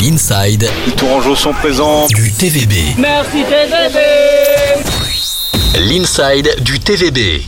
l'inside. 0.00 0.68
Les 0.86 0.92
Tourangeaux 0.92 1.34
sont 1.34 1.52
présents. 1.52 2.06
Du 2.06 2.30
TVB. 2.30 2.96
Merci 2.98 3.42
TVB. 3.42 3.98
L'inside 5.80 6.62
du 6.62 6.78
TVB. 6.78 7.42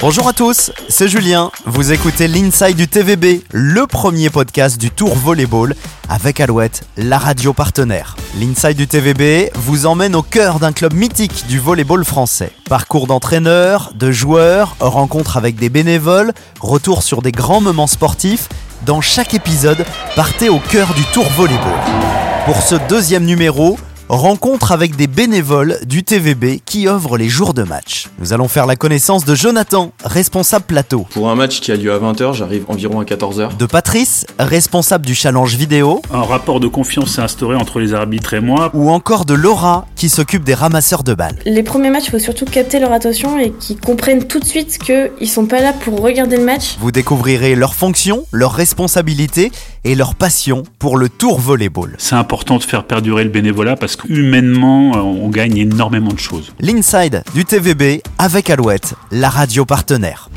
Bonjour 0.00 0.28
à 0.28 0.32
tous, 0.32 0.72
c'est 0.88 1.08
Julien. 1.08 1.50
Vous 1.64 1.92
écoutez 1.92 2.28
l'Inside 2.28 2.76
du 2.76 2.88
TVB, 2.88 3.42
le 3.52 3.86
premier 3.86 4.30
podcast 4.30 4.78
du 4.78 4.90
Tour 4.90 5.14
Volleyball 5.14 5.74
avec 6.08 6.40
Alouette, 6.40 6.82
la 6.96 7.18
radio 7.18 7.52
partenaire. 7.52 8.16
L'Inside 8.38 8.76
du 8.76 8.86
TVB 8.86 9.50
vous 9.54 9.86
emmène 9.86 10.14
au 10.14 10.22
cœur 10.22 10.58
d'un 10.58 10.72
club 10.72 10.92
mythique 10.92 11.46
du 11.46 11.58
volleyball 11.58 12.04
français. 12.04 12.52
Parcours 12.68 13.06
d'entraîneurs, 13.06 13.92
de 13.94 14.10
joueurs, 14.10 14.76
rencontres 14.80 15.36
avec 15.36 15.56
des 15.56 15.70
bénévoles, 15.70 16.32
retour 16.60 17.02
sur 17.02 17.22
des 17.22 17.32
grands 17.32 17.60
moments 17.60 17.86
sportifs. 17.86 18.48
Dans 18.84 19.00
chaque 19.00 19.32
épisode, 19.34 19.84
partez 20.16 20.48
au 20.48 20.58
cœur 20.58 20.92
du 20.94 21.04
Tour 21.12 21.24
Volleyball. 21.36 21.78
Pour 22.46 22.56
ce 22.56 22.74
deuxième 22.88 23.24
numéro, 23.24 23.78
rencontre 24.08 24.72
avec 24.72 24.96
des 24.96 25.06
bénévoles 25.06 25.78
du 25.86 26.04
TVB 26.04 26.60
qui 26.64 26.88
œuvrent 26.88 27.16
les 27.16 27.28
jours 27.28 27.54
de 27.54 27.62
match. 27.62 28.08
Nous 28.18 28.32
allons 28.32 28.48
faire 28.48 28.66
la 28.66 28.76
connaissance 28.76 29.24
de 29.24 29.34
Jonathan, 29.34 29.92
responsable 30.04 30.64
plateau. 30.64 31.06
Pour 31.10 31.30
un 31.30 31.34
match 31.34 31.60
qui 31.60 31.72
a 31.72 31.76
lieu 31.76 31.92
à 31.92 31.98
20h, 31.98 32.34
j'arrive 32.34 32.64
environ 32.68 33.00
à 33.00 33.04
14h. 33.04 33.56
De 33.56 33.66
Patrice, 33.66 34.26
responsable 34.38 35.06
du 35.06 35.14
challenge 35.14 35.56
vidéo. 35.56 36.02
Un 36.12 36.22
rapport 36.22 36.60
de 36.60 36.68
confiance 36.68 37.14
s'est 37.14 37.22
instauré 37.22 37.56
entre 37.56 37.80
les 37.80 37.94
arbitres 37.94 38.34
et 38.34 38.40
moi. 38.40 38.70
Ou 38.74 38.90
encore 38.90 39.24
de 39.24 39.34
Laura, 39.34 39.86
qui 39.96 40.08
s'occupe 40.08 40.44
des 40.44 40.54
ramasseurs 40.54 41.04
de 41.04 41.14
balles. 41.14 41.38
Les 41.44 41.62
premiers 41.62 41.90
matchs, 41.90 42.06
il 42.06 42.10
faut 42.10 42.18
surtout 42.18 42.44
capter 42.44 42.78
leur 42.78 42.92
attention 42.92 43.38
et 43.38 43.52
qu'ils 43.52 43.78
comprennent 43.78 44.26
tout 44.26 44.40
de 44.40 44.44
suite 44.44 44.78
qu'ils 44.78 45.28
sont 45.28 45.46
pas 45.46 45.60
là 45.60 45.72
pour 45.72 46.00
regarder 46.00 46.36
le 46.36 46.44
match. 46.44 46.76
Vous 46.80 46.92
découvrirez 46.92 47.54
leurs 47.54 47.74
fonctions, 47.74 48.24
leurs 48.32 48.52
responsabilités 48.52 49.52
et 49.84 49.94
leur 49.94 50.14
passion 50.14 50.62
pour 50.78 50.96
le 50.96 51.08
tour 51.08 51.40
volleyball. 51.40 51.94
C'est 51.98 52.14
important 52.14 52.58
de 52.58 52.62
faire 52.62 52.84
perdurer 52.84 53.24
le 53.24 53.30
bénévolat 53.30 53.76
parce 53.76 53.96
qu'humainement, 53.96 54.92
on 54.92 55.28
gagne 55.28 55.56
énormément 55.56 56.12
de 56.12 56.18
choses. 56.18 56.52
L'inside 56.60 57.22
du 57.34 57.44
TVB 57.44 58.02
avec 58.18 58.50
Alouette, 58.50 58.94
la 59.10 59.28
radio 59.28 59.64
partenaire. 59.64 60.30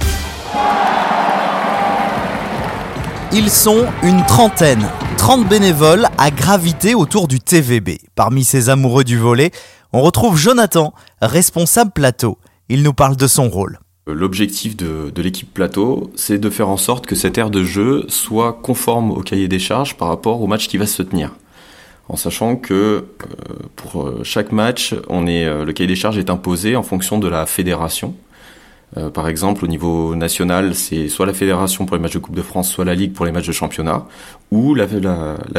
Ils 3.31 3.49
sont 3.49 3.85
une 4.01 4.25
trentaine, 4.25 4.87
30 5.17 5.47
bénévoles 5.47 6.07
à 6.17 6.31
graviter 6.31 6.95
autour 6.95 7.27
du 7.27 7.39
TVB. 7.39 7.97
Parmi 8.15 8.43
ces 8.43 8.69
amoureux 8.69 9.03
du 9.03 9.17
volet, 9.17 9.51
on 9.91 10.01
retrouve 10.01 10.37
Jonathan, 10.37 10.93
responsable 11.21 11.91
plateau. 11.91 12.37
Il 12.69 12.81
nous 12.81 12.93
parle 12.93 13.17
de 13.17 13.27
son 13.27 13.49
rôle. 13.49 13.79
L'objectif 14.07 14.77
de, 14.77 15.11
l'équipe 15.19 15.51
plateau, 15.51 16.11
c'est 16.15 16.37
de 16.37 16.49
faire 16.51 16.69
en 16.69 16.77
sorte 16.77 17.07
que 17.07 17.15
cette 17.15 17.39
aire 17.39 17.49
de 17.49 17.63
jeu 17.63 18.05
soit 18.07 18.53
conforme 18.53 19.09
au 19.09 19.21
cahier 19.21 19.47
des 19.47 19.57
charges 19.57 19.97
par 19.97 20.09
rapport 20.09 20.41
au 20.43 20.47
match 20.47 20.67
qui 20.67 20.77
va 20.77 20.85
se 20.85 21.01
tenir. 21.01 21.31
En 22.07 22.15
sachant 22.15 22.55
que 22.55 22.73
euh, 22.73 23.03
pour 23.75 24.23
chaque 24.23 24.51
match, 24.51 24.93
on 25.09 25.25
est, 25.25 25.45
euh, 25.45 25.65
le 25.65 25.73
cahier 25.73 25.87
des 25.87 25.95
charges 25.95 26.19
est 26.19 26.29
imposé 26.29 26.75
en 26.75 26.83
fonction 26.83 27.17
de 27.17 27.27
la 27.27 27.47
fédération. 27.47 28.13
Euh, 28.97 29.09
par 29.09 29.27
exemple, 29.27 29.65
au 29.65 29.67
niveau 29.67 30.15
national, 30.15 30.73
c'est 30.73 31.09
soit 31.09 31.25
la 31.25 31.33
fédération 31.33 31.85
pour 31.85 31.97
les 31.97 32.01
matchs 32.01 32.13
de 32.13 32.19
Coupe 32.19 32.35
de 32.35 32.41
France, 32.41 32.71
soit 32.71 32.85
la 32.85 32.95
Ligue 32.95 33.13
pour 33.13 33.25
les 33.25 33.31
matchs 33.31 33.47
de 33.47 33.51
championnat, 33.51 34.05
ou 34.51 34.73
la, 34.73 34.87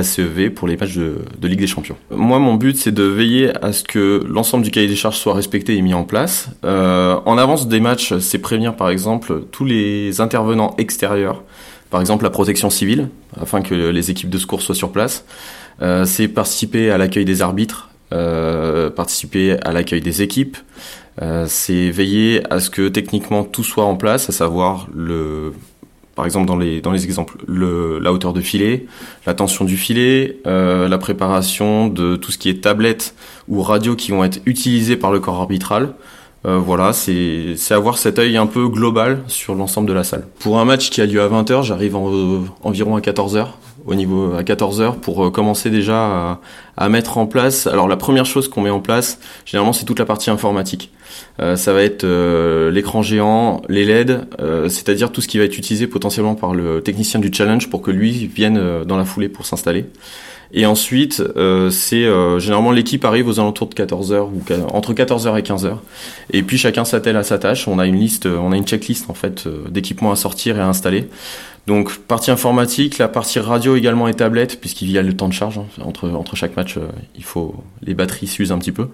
CEV 0.03 0.51
pour 0.51 0.69
les 0.69 0.77
matchs 0.77 0.97
de, 0.97 1.19
Ligue 1.43 1.61
des 1.61 1.67
Champions. 1.67 1.97
Moi, 2.11 2.39
mon 2.39 2.55
but, 2.55 2.77
c'est 2.77 2.93
de 2.93 3.03
veiller 3.03 3.57
à 3.63 3.73
ce 3.73 3.85
que 3.85 4.25
l'ensemble 4.29 4.65
du 4.65 4.71
cahier 4.71 4.89
des 4.89 4.97
charges 4.97 5.19
soit 5.19 5.35
respecté 5.35 5.77
et 5.77 5.83
mis 5.83 5.95
en 5.95 6.05
place. 6.05 6.49
Euh, 6.65 7.19
en 7.27 7.39
avance 7.39 7.69
des 7.69 7.81
matchs, 7.81 8.17
c'est 8.19 8.39
prévenir, 8.39 8.75
par 8.75 8.91
exemple, 8.91 9.43
tous 9.51 9.65
les 9.65 10.21
intervenants 10.21 10.75
extérieurs, 10.79 11.43
par 11.91 12.01
exemple 12.01 12.25
la 12.25 12.31
protection 12.31 12.71
civile, 12.71 13.11
afin 13.41 13.63
que 13.63 13.75
les 13.75 14.11
équipes 14.11 14.31
de 14.31 14.39
secours 14.39 14.63
soient 14.63 14.75
sur 14.75 14.93
place. 14.93 15.25
Euh, 15.83 16.05
c'est 16.05 16.29
participer 16.29 16.91
à 16.91 16.99
l'accueil 16.99 17.25
des 17.25 17.43
arbitres, 17.43 17.91
euh, 18.13 18.91
participer 18.91 19.59
à 19.63 19.73
l'accueil 19.73 20.01
des 20.01 20.23
équipes, 20.23 20.57
c'est 21.47 21.91
veiller 21.91 22.43
à 22.51 22.61
ce 22.61 22.71
que 22.71 22.89
techniquement 22.89 23.45
tout 23.45 23.65
soit 23.65 23.85
en 23.85 23.97
place, 23.97 24.29
à 24.29 24.33
savoir 24.33 24.89
le, 24.95 25.53
par 26.17 26.25
exemple 26.25 26.47
dans 26.47 26.57
les 26.57 26.81
dans 26.81 26.91
les 26.91 27.05
exemples, 27.05 27.37
le, 27.47 28.01
la 28.01 28.13
hauteur 28.13 28.33
de 28.33 28.41
filet, 28.41 28.87
la 29.27 29.35
tension 29.35 29.65
du 29.65 29.77
filet, 29.77 30.39
euh, 30.47 30.89
la 30.89 30.99
préparation 30.99 31.87
de 31.87 32.17
tout 32.17 32.33
ce 32.33 32.39
qui 32.39 32.49
est 32.49 32.63
tablette 32.63 33.15
ou 33.49 33.63
radio 33.63 33.95
qui 33.95 34.11
vont 34.11 34.25
être 34.25 34.41
utilisées 34.47 34.97
par 34.97 35.13
le 35.13 35.21
corps 35.21 35.37
arbitral. 35.41 35.95
Euh, 36.47 36.59
voilà, 36.59 36.93
c'est 36.93 37.57
avoir 37.71 37.99
cet 37.99 38.19
œil 38.19 38.37
un 38.37 38.47
peu 38.47 38.69
global 38.69 39.23
sur 39.27 39.55
l'ensemble 39.55 39.89
de 39.89 39.93
la 39.93 40.05
salle. 40.05 40.27
Pour 40.39 40.59
un 40.59 40.65
match 40.65 40.91
qui 40.91 41.01
a 41.01 41.07
lieu 41.07 41.21
à 41.21 41.29
20h, 41.29 41.65
j'arrive 41.65 41.97
en, 41.97 42.45
environ 42.63 42.97
à 42.97 43.01
14h 43.01 43.49
au 43.87 43.95
niveau 43.95 44.35
à 44.35 44.43
14h 44.43 44.97
pour 44.97 45.31
commencer 45.33 45.71
déjà 45.71 46.41
à, 46.77 46.89
mettre 46.89 47.19
en 47.19 47.27
place. 47.27 47.67
Alors 47.67 47.89
la 47.89 47.97
première 47.97 48.27
chose 48.27 48.49
qu'on 48.49 48.61
met 48.61 48.71
en 48.71 48.81
place, 48.81 49.19
généralement 49.45 49.73
c'est 49.73 49.85
toute 49.85 49.99
la 49.99 50.05
partie 50.05 50.31
informatique. 50.31 50.91
Euh, 51.41 51.57
ça 51.57 51.73
va 51.73 51.83
être 51.83 52.05
euh, 52.05 52.71
l'écran 52.71 53.03
géant, 53.03 53.63
les 53.69 53.85
LED, 53.85 54.27
euh, 54.41 54.69
c'est-à-dire 54.69 55.13
tout 55.13 55.21
ce 55.21 55.29
qui 55.29 55.39
va 55.39 55.45
être 55.45 55.57
utilisé 55.57 55.87
potentiellement 55.87 56.35
par 56.35 56.55
le 56.55 56.83
technicien 56.83 57.21
du 57.21 57.33
challenge 57.33 57.71
pour 57.71 57.83
que 57.83 57.91
lui 57.91 58.27
vienne 58.27 58.85
dans 58.85 58.97
la 58.97 59.05
foulée 59.05 59.29
pour 59.29 59.47
s'installer. 59.47 59.87
Et 60.53 60.65
ensuite, 60.65 61.23
euh, 61.37 61.71
c'est 61.71 62.05
euh, 62.05 62.39
généralement 62.39 62.71
l'équipe 62.71 63.05
arrive 63.05 63.27
aux 63.27 63.41
alentours 63.41 63.69
de 63.69 63.75
14h 63.75 64.21
ou 64.21 64.43
entre 64.73 64.93
14h 64.93 65.39
et 65.39 65.43
15h. 65.43 65.77
Et 66.33 66.43
puis 66.43 66.57
chacun 66.57 66.85
s'attelle 66.85 67.17
à 67.17 67.25
sa 67.25 67.39
tâche. 67.39 67.67
On 67.67 67.79
a 67.79 67.87
une 67.87 67.99
liste, 67.99 68.27
on 68.27 68.53
a 68.53 68.57
une 68.57 68.67
checklist 68.67 69.11
en 69.11 69.15
fait 69.15 69.49
d'équipements 69.69 70.13
à 70.13 70.17
sortir 70.17 70.57
et 70.59 70.61
à 70.61 70.69
installer. 70.69 71.09
Donc 71.67 71.99
partie 71.99 72.31
informatique, 72.31 72.99
la 72.99 73.09
partie 73.09 73.41
radio 73.41 73.75
également 73.75 74.07
et 74.07 74.15
tablette, 74.15 74.61
puisqu'il 74.61 74.89
y 74.91 74.99
a 74.99 75.03
le 75.03 75.17
temps 75.17 75.27
de 75.27 75.33
charge 75.33 75.59
hein. 75.59 75.67
entre 75.85 76.09
entre 76.11 76.37
chaque 76.37 76.57
match, 76.57 76.77
euh, 76.77 76.87
il 77.17 77.25
faut 77.25 77.57
les 77.83 77.95
batteries 77.95 78.29
s'usent 78.29 78.53
un 78.53 78.59
petit 78.59 78.71
peu. 78.71 78.89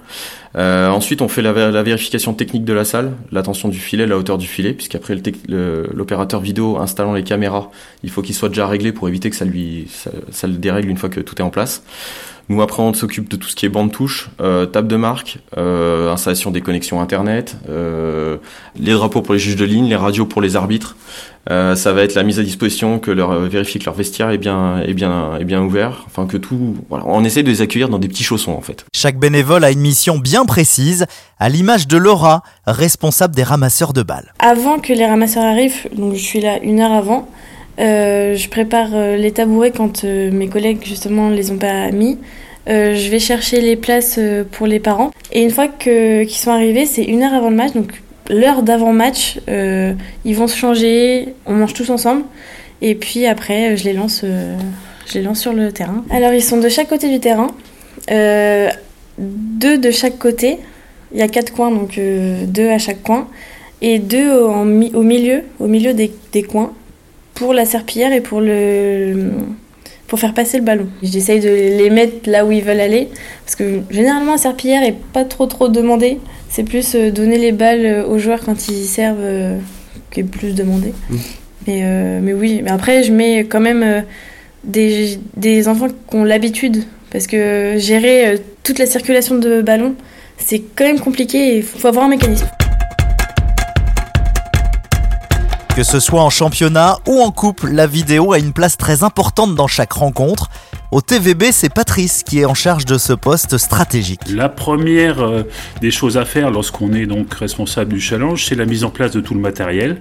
Euh, 0.56 0.88
ensuite, 0.88 1.21
on 1.21 1.28
fait 1.28 1.43
la, 1.43 1.53
vérification 1.82 2.32
technique 2.32 2.65
de 2.65 2.72
la 2.72 2.87
salle, 2.87 3.12
la 3.31 3.43
tension 3.43 3.69
du 3.69 3.78
filet, 3.78 4.06
la 4.06 4.16
hauteur 4.16 4.38
du 4.38 4.47
filet, 4.47 4.72
puisqu'après 4.72 5.16
l'opérateur 5.49 6.41
vidéo 6.41 6.78
installant 6.78 7.12
les 7.12 7.25
caméras, 7.25 7.71
il 8.05 8.11
faut 8.11 8.22
qu'il 8.22 8.34
soit 8.34 8.49
déjà 8.49 8.66
réglé 8.66 8.93
pour 8.93 9.06
éviter 9.06 9.28
que 9.28 9.37
ça 9.37 9.44
lui 9.44 9.88
ça 10.31 10.47
le 10.47 10.55
dérègle 10.55 10.88
une 10.88 10.97
fois 10.97 11.11
que 11.11 11.21
tout 11.21 11.34
est 11.37 11.44
en 11.44 11.50
place. 11.50 11.82
Nous, 12.49 12.61
après, 12.61 12.83
on 12.83 12.93
s'occupe 12.93 13.29
de 13.29 13.37
tout 13.37 13.49
ce 13.49 13.57
qui 13.57 13.67
est 13.67 13.69
bande 13.69 13.93
touche, 13.93 14.31
euh, 14.41 14.67
table 14.67 14.89
de 14.89 14.97
marque, 14.97 15.39
euh, 15.57 16.13
installation 16.13 16.51
des 16.51 16.61
connexions 16.61 17.01
Internet, 17.01 17.57
euh, 17.69 18.37
les 18.77 18.93
drapeaux 18.93 19.23
pour 19.23 19.35
les 19.35 19.41
juges 19.41 19.57
de 19.57 19.65
ligne, 19.65 19.89
les 19.89 19.97
radios 19.97 20.27
pour 20.27 20.43
les 20.43 20.57
arbitres. 20.57 20.97
Euh, 21.51 21.75
ça 21.75 21.93
va 21.93 22.03
être 22.03 22.15
la 22.15 22.23
mise 22.23 22.39
à 22.39 22.43
disposition, 22.43 22.99
que 22.99 23.11
leur 23.11 23.33
vérifier 23.41 23.81
que 23.81 23.87
leur 23.87 23.95
vestiaire 23.95 24.31
est 24.31 24.39
bien, 24.39 24.81
est 24.81 24.95
bien, 24.95 25.37
est 25.39 25.45
bien 25.45 25.61
ouvert. 25.61 26.05
Enfin, 26.07 26.27
que 26.27 26.37
tout. 26.37 26.77
Voilà, 26.89 27.05
on 27.07 27.25
essaie 27.25 27.43
de 27.43 27.49
les 27.49 27.63
accueillir 27.63 27.89
dans 27.89 27.99
des 27.99 28.09
petits 28.09 28.23
chaussons, 28.23 28.53
en 28.53 28.61
fait. 28.61 28.85
Chaque 28.95 29.19
bénévole 29.19 29.65
a 29.65 29.71
une 29.71 29.81
mission 29.81 30.19
bien 30.19 30.45
précise, 30.45 31.07
à 31.39 31.49
l'image 31.49 31.89
de 31.89 31.97
Laura, 31.97 32.43
responsable 32.67 33.35
des 33.35 33.43
ramasseurs 33.43 33.93
de 33.93 34.03
balles. 34.03 34.33
Avant 34.39 34.79
que 34.79 34.93
les 34.93 35.07
ramasseurs 35.07 35.45
arrivent, 35.45 35.89
donc 35.97 36.15
je 36.15 36.23
suis 36.23 36.41
là 36.41 36.59
une 36.63 36.81
heure 36.81 36.93
avant. 36.93 37.29
Euh, 37.78 38.37
je 38.37 38.49
prépare 38.49 38.91
euh, 38.94 39.16
les 39.16 39.33
tabourets 39.33 39.71
quand 39.71 40.05
euh, 40.05 40.31
mes 40.31 40.49
collègues 40.49 40.84
justement 40.84 41.31
les 41.31 41.50
ont 41.50 41.56
pas 41.56 41.91
mis. 41.91 42.19
Je 42.66 43.10
vais 43.10 43.19
chercher 43.19 43.60
les 43.60 43.75
places 43.75 44.21
pour 44.53 44.69
les 44.69 44.78
parents. 44.78 45.10
Et 45.33 45.43
une 45.43 45.50
fois 45.50 45.66
qu'ils 45.66 46.31
sont 46.31 46.53
arrivés, 46.53 46.87
c'est 46.87 47.03
une 47.03 47.25
heure 47.25 47.34
avant 47.34 47.50
le 47.50 47.56
match, 47.56 47.72
donc 47.72 47.91
l'heure 48.31 48.62
d'avant 48.62 48.93
match, 48.93 49.41
ils 49.49 50.37
vont 50.37 50.47
se 50.47 50.56
changer, 50.56 51.34
on 51.44 51.55
mange 51.55 51.75
tous 51.75 51.91
ensemble. 51.91 52.22
Et 52.81 52.94
puis 52.94 53.27
après, 53.27 53.77
je 53.77 53.82
les 53.82 53.93
lance, 53.93 54.25
je 54.25 55.15
les 55.15 55.22
lance 55.22 55.41
sur 55.41 55.53
le 55.53 55.72
terrain. 55.72 56.05
Alors 56.09 56.32
ils 56.32 56.43
sont 56.43 56.59
de 56.59 56.69
chaque 56.69 56.88
côté 56.88 57.09
du 57.09 57.19
terrain, 57.19 57.49
deux 59.19 59.78
de 59.78 59.91
chaque 59.91 60.19
côté. 60.19 60.59
Il 61.12 61.19
y 61.19 61.22
a 61.22 61.28
quatre 61.28 61.53
coins, 61.53 61.72
donc 61.72 61.99
deux 61.99 62.69
à 62.69 62.78
chaque 62.78 63.03
coin, 63.03 63.27
et 63.81 63.99
deux 63.99 64.31
au 64.32 64.62
milieu, 65.03 65.43
au 65.59 65.66
milieu 65.66 65.94
des 65.94 66.43
coins 66.44 66.72
pour 67.43 67.55
la 67.55 67.65
serpillière 67.65 68.13
et 68.13 68.21
pour 68.21 68.41
le 68.41 69.33
pour 70.07 70.21
faire 70.21 70.33
passer 70.33 70.59
le 70.59 70.63
ballon. 70.63 70.87
J'essaye 71.03 71.41
de 71.41 71.49
les 71.49 71.91
mettre 71.91 72.31
là 72.31 72.44
où 72.47 72.53
ils 72.53 72.62
veulent 72.62 72.79
aller 72.79 73.09
parce 73.44 73.56
que 73.56 73.81
généralement 73.91 74.33
la 74.33 74.39
serpillière 74.39 74.85
est 74.85 74.97
pas 75.12 75.25
trop 75.25 75.47
trop 75.47 75.69
demandée. 75.69 76.21
C'est 76.49 76.62
plus 76.62 76.94
donner 76.94 77.39
les 77.39 77.50
balles 77.50 78.05
aux 78.09 78.19
joueurs 78.19 78.41
quand 78.44 78.69
ils 78.69 78.85
servent 78.85 79.17
euh, 79.21 79.59
qui 80.12 80.21
est 80.21 80.25
plus 80.25 80.55
demandé. 80.55 80.93
Mmh. 81.11 81.17
Mais, 81.67 81.81
euh, 81.83 82.21
mais 82.23 82.33
oui, 82.33 82.61
mais 82.62 82.71
après 82.71 83.03
je 83.03 83.12
mets 83.12 83.41
quand 83.41 83.61
même 83.61 83.83
euh, 83.83 84.00
des, 84.62 85.19
des 85.37 85.67
enfants 85.67 85.88
qui 85.88 86.17
ont 86.17 86.25
l'habitude 86.25 86.85
parce 87.11 87.27
que 87.27 87.75
gérer 87.79 88.27
euh, 88.27 88.37
toute 88.62 88.79
la 88.79 88.87
circulation 88.87 89.37
de 89.37 89.62
ballons 89.62 89.97
c'est 90.38 90.62
quand 90.77 90.85
même 90.85 91.00
compliqué 91.00 91.55
et 91.55 91.56
il 91.59 91.62
faut 91.65 91.88
avoir 91.88 92.05
un 92.05 92.09
mécanisme. 92.09 92.47
Que 95.75 95.85
ce 95.85 96.01
soit 96.01 96.21
en 96.21 96.29
championnat 96.29 96.99
ou 97.09 97.23
en 97.23 97.31
coupe, 97.31 97.63
la 97.65 97.87
vidéo 97.87 98.35
a 98.35 98.39
une 98.39 98.53
place 98.53 98.77
très 98.77 99.05
importante 99.05 99.55
dans 99.55 99.67
chaque 99.67 99.93
rencontre. 99.93 100.51
Au 100.91 101.01
TVB, 101.01 101.45
c'est 101.51 101.73
Patrice 101.73 102.23
qui 102.25 102.41
est 102.41 102.45
en 102.45 102.53
charge 102.53 102.85
de 102.85 102.99
ce 102.99 103.15
poste 103.15 103.57
stratégique. 103.57 104.21
La 104.31 104.51
première 104.51 105.23
euh, 105.23 105.45
des 105.81 105.91
choses 105.91 106.19
à 106.19 106.27
faire 106.27 106.51
lorsqu'on 106.51 106.93
est 106.93 107.07
donc 107.07 107.33
responsable 107.33 107.95
du 107.95 108.01
challenge, 108.03 108.45
c'est 108.45 108.55
la 108.55 108.67
mise 108.67 108.85
en 108.85 108.91
place 108.91 109.13
de 109.13 109.23
tout 109.23 109.33
le 109.33 109.41
matériel. 109.41 109.99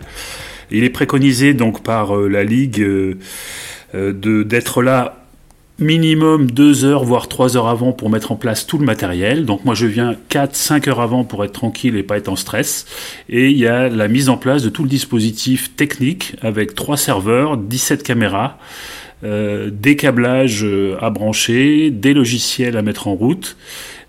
Il 0.72 0.84
est 0.84 0.90
préconisé 0.90 1.54
donc 1.54 1.84
par 1.84 2.18
euh, 2.18 2.28
la 2.28 2.44
ligue 2.44 2.82
euh, 2.82 3.16
d'être 3.94 4.84
là 4.84 5.21
minimum 5.82 6.50
deux 6.50 6.86
heures, 6.86 7.04
voire 7.04 7.28
trois 7.28 7.58
heures 7.58 7.68
avant 7.68 7.92
pour 7.92 8.10
mettre 8.10 8.32
en 8.32 8.36
place 8.36 8.66
tout 8.66 8.78
le 8.78 8.86
matériel. 8.86 9.46
Donc 9.46 9.66
moi 9.66 9.74
je 9.74 9.88
viens 9.88 10.16
4, 10.30 10.56
5 10.56 10.88
heures 10.88 11.02
avant 11.02 11.24
pour 11.24 11.44
être 11.44 11.54
tranquille 11.54 11.98
et 11.98 12.04
pas 12.04 12.18
être 12.18 12.30
en 12.30 12.36
stress. 12.36 12.86
Et 13.28 13.50
il 13.50 13.58
y 13.58 13.68
a 13.68 13.90
la 13.90 14.08
mise 14.08 14.30
en 14.30 14.38
place 14.38 14.64
de 14.64 14.70
tout 14.70 14.84
le 14.84 14.90
dispositif 14.90 15.76
technique 15.76 16.36
avec 16.42 16.76
trois 16.76 16.98
serveurs, 16.98 17.58
17 17.58 18.04
caméras, 18.04 18.60
euh, 19.24 19.70
des 19.72 19.96
câblages 19.96 20.64
euh, 20.64 20.98
à 21.02 21.10
brancher, 21.10 21.92
des 21.92 22.14
logiciels 22.14 22.78
à 22.78 22.82
mettre 22.82 23.08
en 23.08 23.14
route, 23.14 23.58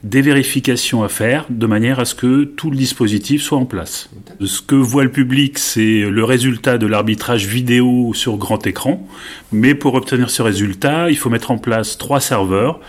des 0.03 0.21
vérifications 0.21 1.05
à 1.05 1.09
faire, 1.09 1.47
de 1.49 1.67
manière 1.67 2.01
à 2.01 2.05
ce 2.05 2.15
que 2.15 2.45
tout 2.45 2.71
le 2.71 2.77
dispositif 2.77 3.43
soit 3.43 3.59
en 3.59 3.67
place. 3.67 4.11
Ce 4.45 4.61
que 4.61 4.75
voit 4.75 5.05
le 5.05 5.13
public, 5.13 5.59
c'est 5.59 6.01
le 6.01 6.25
résultat 6.25 6.77
de 6.77 6.87
l'arbitrage 6.87 7.47
vidéo 7.47 8.13
sur 8.15 8.37
grand 8.37 8.67
écran, 8.67 9.07
mais 9.53 9.75
pour 9.75 9.95
obtenir 9.95 10.31
ce 10.31 10.43
résultat, 10.43 11.11
il 11.11 11.17
faut 11.17 11.31
mettre 11.31 11.53
en 11.53 11.59
place 11.59 11.99
trois 11.99 12.21
serveurs, 12.21 12.81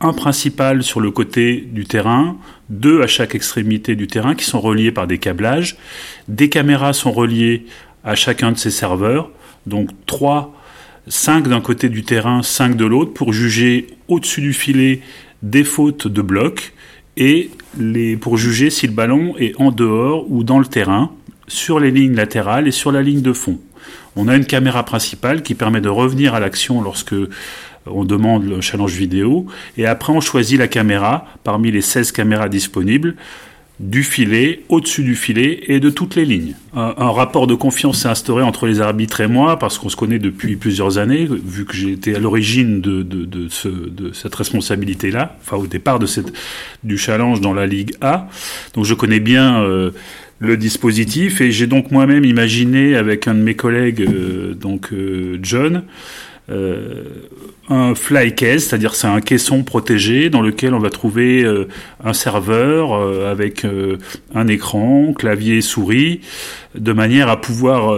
un 0.00 0.12
principal 0.12 0.82
sur 0.82 1.00
le 1.00 1.10
côté 1.10 1.68
du 1.70 1.84
terrain, 1.84 2.36
deux 2.70 3.02
à 3.02 3.06
chaque 3.06 3.34
extrémité 3.34 3.94
du 3.94 4.06
terrain 4.06 4.34
qui 4.34 4.44
sont 4.44 4.60
reliés 4.60 4.90
par 4.90 5.06
des 5.06 5.18
câblages, 5.18 5.76
des 6.28 6.48
caméras 6.48 6.94
sont 6.94 7.12
reliées 7.12 7.66
à 8.04 8.14
chacun 8.14 8.52
de 8.52 8.58
ces 8.58 8.70
serveurs, 8.70 9.30
donc 9.66 9.90
trois 10.06 10.54
5 11.06 11.48
d'un 11.48 11.60
côté 11.60 11.88
du 11.88 12.02
terrain, 12.02 12.42
5 12.42 12.76
de 12.76 12.84
l'autre, 12.84 13.12
pour 13.12 13.32
juger 13.32 13.88
au-dessus 14.08 14.40
du 14.40 14.52
filet 14.52 15.00
des 15.44 15.64
fautes 15.64 16.08
de 16.08 16.22
bloc 16.22 16.72
et 17.16 17.50
les, 17.78 18.16
pour 18.16 18.36
juger 18.36 18.70
si 18.70 18.86
le 18.86 18.92
ballon 18.92 19.34
est 19.38 19.54
en 19.60 19.70
dehors 19.70 20.30
ou 20.30 20.42
dans 20.42 20.58
le 20.58 20.64
terrain, 20.64 21.12
sur 21.46 21.78
les 21.78 21.90
lignes 21.90 22.14
latérales 22.14 22.66
et 22.66 22.72
sur 22.72 22.90
la 22.90 23.02
ligne 23.02 23.20
de 23.20 23.32
fond. 23.32 23.58
On 24.16 24.28
a 24.28 24.36
une 24.36 24.46
caméra 24.46 24.84
principale 24.84 25.42
qui 25.42 25.54
permet 25.54 25.82
de 25.82 25.90
revenir 25.90 26.34
à 26.34 26.40
l'action 26.40 26.80
lorsque 26.80 27.14
on 27.86 28.04
demande 28.06 28.48
le 28.48 28.62
challenge 28.62 28.94
vidéo, 28.94 29.46
et 29.76 29.84
après 29.84 30.12
on 30.14 30.20
choisit 30.20 30.58
la 30.58 30.68
caméra 30.68 31.26
parmi 31.44 31.70
les 31.70 31.82
16 31.82 32.12
caméras 32.12 32.48
disponibles 32.48 33.14
du 33.80 34.04
filet, 34.04 34.62
au-dessus 34.68 35.02
du 35.02 35.16
filet 35.16 35.64
et 35.66 35.80
de 35.80 35.90
toutes 35.90 36.14
les 36.14 36.24
lignes. 36.24 36.54
Un, 36.74 37.10
rapport 37.10 37.48
de 37.48 37.54
confiance 37.54 38.02
s'est 38.02 38.08
instauré 38.08 38.42
entre 38.42 38.66
les 38.66 38.80
arbitres 38.80 39.20
et 39.20 39.26
moi 39.26 39.58
parce 39.58 39.78
qu'on 39.78 39.88
se 39.88 39.96
connaît 39.96 40.20
depuis 40.20 40.54
plusieurs 40.54 40.98
années, 40.98 41.26
vu 41.26 41.64
que 41.64 41.74
j'ai 41.74 41.90
été 41.90 42.14
à 42.14 42.20
l'origine 42.20 42.80
de, 42.80 43.02
de, 43.02 43.24
de, 43.24 43.48
ce, 43.48 43.68
de, 43.68 44.12
cette 44.12 44.34
responsabilité-là, 44.34 45.36
enfin 45.40 45.56
au 45.56 45.66
départ 45.66 45.98
de 45.98 46.06
cette, 46.06 46.32
du 46.84 46.96
challenge 46.98 47.40
dans 47.40 47.52
la 47.52 47.66
Ligue 47.66 47.94
A. 48.00 48.28
Donc 48.74 48.84
je 48.84 48.94
connais 48.94 49.20
bien 49.20 49.62
euh, 49.62 49.90
le 50.38 50.56
dispositif 50.56 51.40
et 51.40 51.50
j'ai 51.50 51.66
donc 51.66 51.90
moi-même 51.90 52.24
imaginé 52.24 52.94
avec 52.94 53.26
un 53.26 53.34
de 53.34 53.42
mes 53.42 53.54
collègues, 53.54 54.02
euh, 54.02 54.54
donc 54.54 54.92
euh, 54.92 55.38
John, 55.42 55.82
un 56.48 57.94
fly 57.94 58.34
case, 58.34 58.64
c'est-à-dire 58.64 58.94
c'est 58.94 59.06
un 59.06 59.20
caisson 59.20 59.62
protégé 59.62 60.28
dans 60.28 60.42
lequel 60.42 60.74
on 60.74 60.78
va 60.78 60.90
trouver 60.90 61.42
euh, 61.42 61.68
un 62.04 62.12
serveur 62.12 62.92
euh, 62.92 63.30
avec 63.30 63.66
un 64.34 64.46
écran, 64.48 65.14
clavier, 65.14 65.62
souris, 65.62 66.20
de 66.74 66.92
manière 66.92 67.28
à 67.28 67.40
pouvoir 67.40 67.96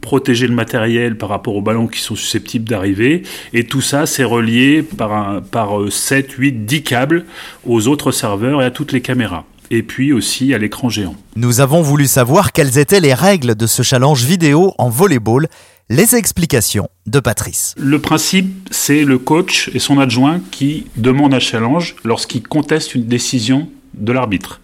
protéger 0.00 0.46
le 0.46 0.54
matériel 0.54 1.18
par 1.18 1.28
rapport 1.28 1.56
aux 1.56 1.60
ballons 1.60 1.88
qui 1.88 1.98
sont 2.00 2.14
susceptibles 2.14 2.68
d'arriver. 2.68 3.24
Et 3.52 3.64
tout 3.64 3.80
ça, 3.80 4.06
c'est 4.06 4.24
relié 4.24 4.82
par, 4.82 5.12
un, 5.12 5.40
par 5.40 5.90
7, 5.90 6.30
8, 6.30 6.64
10 6.64 6.82
câbles 6.82 7.24
aux 7.66 7.88
autres 7.88 8.12
serveurs 8.12 8.62
et 8.62 8.64
à 8.64 8.70
toutes 8.70 8.92
les 8.92 9.00
caméras 9.00 9.44
et 9.70 9.82
puis 9.82 10.12
aussi 10.12 10.54
à 10.54 10.58
l'écran 10.58 10.88
géant. 10.88 11.16
Nous 11.36 11.60
avons 11.60 11.82
voulu 11.82 12.06
savoir 12.06 12.52
quelles 12.52 12.78
étaient 12.78 13.00
les 13.00 13.14
règles 13.14 13.54
de 13.54 13.66
ce 13.66 13.82
challenge 13.82 14.24
vidéo 14.24 14.74
en 14.78 14.88
volleyball 14.88 15.48
les 15.90 16.16
explications 16.16 16.88
de 17.06 17.20
Patrice. 17.20 17.74
Le 17.76 17.98
principe, 17.98 18.68
c'est 18.70 19.04
le 19.04 19.18
coach 19.18 19.70
et 19.74 19.78
son 19.78 19.98
adjoint 19.98 20.40
qui 20.50 20.86
demandent 20.96 21.34
un 21.34 21.40
challenge 21.40 21.96
lorsqu'ils 22.04 22.42
contestent 22.42 22.94
une 22.94 23.04
décision 23.04 23.68
de 23.92 24.12
l'arbitre. 24.12 24.60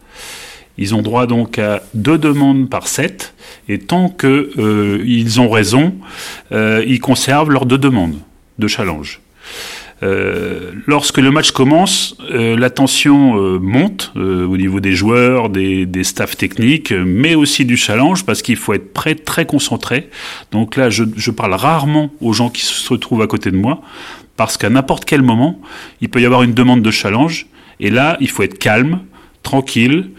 Ils 0.78 0.94
ont 0.94 1.02
droit 1.02 1.26
donc 1.26 1.58
à 1.58 1.82
deux 1.92 2.16
demandes 2.16 2.70
par 2.70 2.88
set, 2.88 3.34
et 3.68 3.78
tant 3.78 4.08
qu'ils 4.08 4.48
euh, 4.58 5.38
ont 5.38 5.50
raison, 5.50 5.94
euh, 6.52 6.82
ils 6.86 7.00
conservent 7.00 7.50
leurs 7.50 7.66
deux 7.66 7.76
demandes 7.76 8.18
de 8.58 8.66
challenge. 8.66 9.20
Euh, 10.02 10.72
lorsque 10.86 11.18
le 11.18 11.30
match 11.30 11.50
commence, 11.50 12.16
euh, 12.30 12.56
la 12.56 12.70
tension 12.70 13.36
euh, 13.36 13.58
monte 13.58 14.12
au 14.16 14.56
niveau 14.56 14.80
des 14.80 14.92
joueurs, 14.92 15.50
des, 15.50 15.84
des 15.86 16.04
staffs 16.04 16.36
techniques, 16.36 16.92
mais 16.92 17.34
aussi 17.34 17.64
du 17.64 17.76
challenge 17.76 18.24
parce 18.24 18.42
qu'il 18.42 18.56
faut 18.56 18.72
être 18.72 18.92
prêt, 18.92 19.14
très 19.14 19.46
concentré. 19.46 20.08
Donc 20.52 20.76
là, 20.76 20.90
je, 20.90 21.04
je, 21.16 21.30
parle 21.30 21.54
rarement 21.54 22.12
aux 22.20 22.32
gens 22.32 22.48
qui 22.48 22.62
se 22.62 22.88
retrouvent 22.88 23.22
à 23.22 23.26
côté 23.26 23.50
de 23.50 23.56
moi 23.56 23.82
parce 24.36 24.56
qu'à 24.56 24.70
n'importe 24.70 25.04
quel 25.04 25.22
moment, 25.22 25.60
il 26.00 26.08
peut 26.08 26.20
y 26.20 26.26
avoir 26.26 26.42
une 26.42 26.54
demande 26.54 26.82
de 26.82 26.90
challenge 26.90 27.46
et 27.78 27.90
là, 27.90 28.16
il 28.20 28.30
faut 28.30 28.42
être 28.42 28.58
calme, 28.58 29.00
tranquille, 29.42 30.10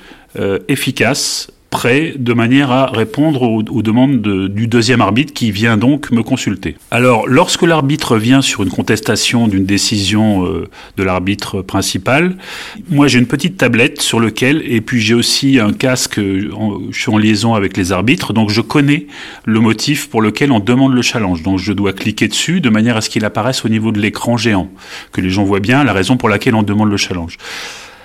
efficace 0.67 1.51
prêt 1.71 2.13
de 2.17 2.33
manière 2.33 2.69
à 2.69 2.85
répondre 2.85 3.41
aux, 3.41 3.81
demandes 3.81 4.21
du 4.21 4.67
deuxième 4.67 5.01
arbitre 5.01 5.33
qui 5.33 5.51
vient 5.51 5.77
donc 5.77 6.11
me 6.11 6.21
consulter. 6.21 6.75
Alors, 6.91 7.27
lorsque 7.27 7.63
l'arbitre 7.63 8.17
vient 8.17 8.41
sur 8.41 8.61
une 8.61 8.69
contestation 8.69 9.47
d'une 9.47 9.65
décision 9.65 10.45
euh, 10.45 10.67
de 10.97 11.03
l'arbitre 11.03 11.61
principal, 11.61 12.35
moi 12.89 13.07
j'ai 13.07 13.19
une 13.19 13.25
petite 13.25 13.57
tablette 13.57 14.01
sur 14.01 14.19
lequel, 14.19 14.61
et 14.65 14.81
puis 14.81 14.99
j'ai 14.99 15.13
aussi 15.13 15.59
un 15.59 15.71
casque, 15.71 16.19
je 16.19 16.51
suis 16.91 17.09
en 17.09 17.17
liaison 17.17 17.55
avec 17.55 17.77
les 17.77 17.93
arbitres, 17.93 18.33
donc 18.33 18.49
je 18.49 18.61
connais 18.61 19.07
le 19.45 19.61
motif 19.61 20.09
pour 20.09 20.21
lequel 20.21 20.51
on 20.51 20.59
demande 20.59 20.93
le 20.93 21.01
challenge. 21.01 21.41
Donc 21.41 21.57
je 21.57 21.71
dois 21.71 21.93
cliquer 21.93 22.27
dessus 22.27 22.59
de 22.59 22.69
manière 22.69 22.97
à 22.97 23.01
ce 23.01 23.09
qu'il 23.09 23.23
apparaisse 23.23 23.63
au 23.63 23.69
niveau 23.69 23.93
de 23.93 23.99
l'écran 23.99 24.35
géant, 24.35 24.69
que 25.13 25.21
les 25.21 25.29
gens 25.29 25.45
voient 25.45 25.61
bien 25.61 25.85
la 25.85 25.93
raison 25.93 26.17
pour 26.17 26.27
laquelle 26.27 26.53
on 26.53 26.63
demande 26.63 26.91
le 26.91 26.97
challenge. 26.97 27.37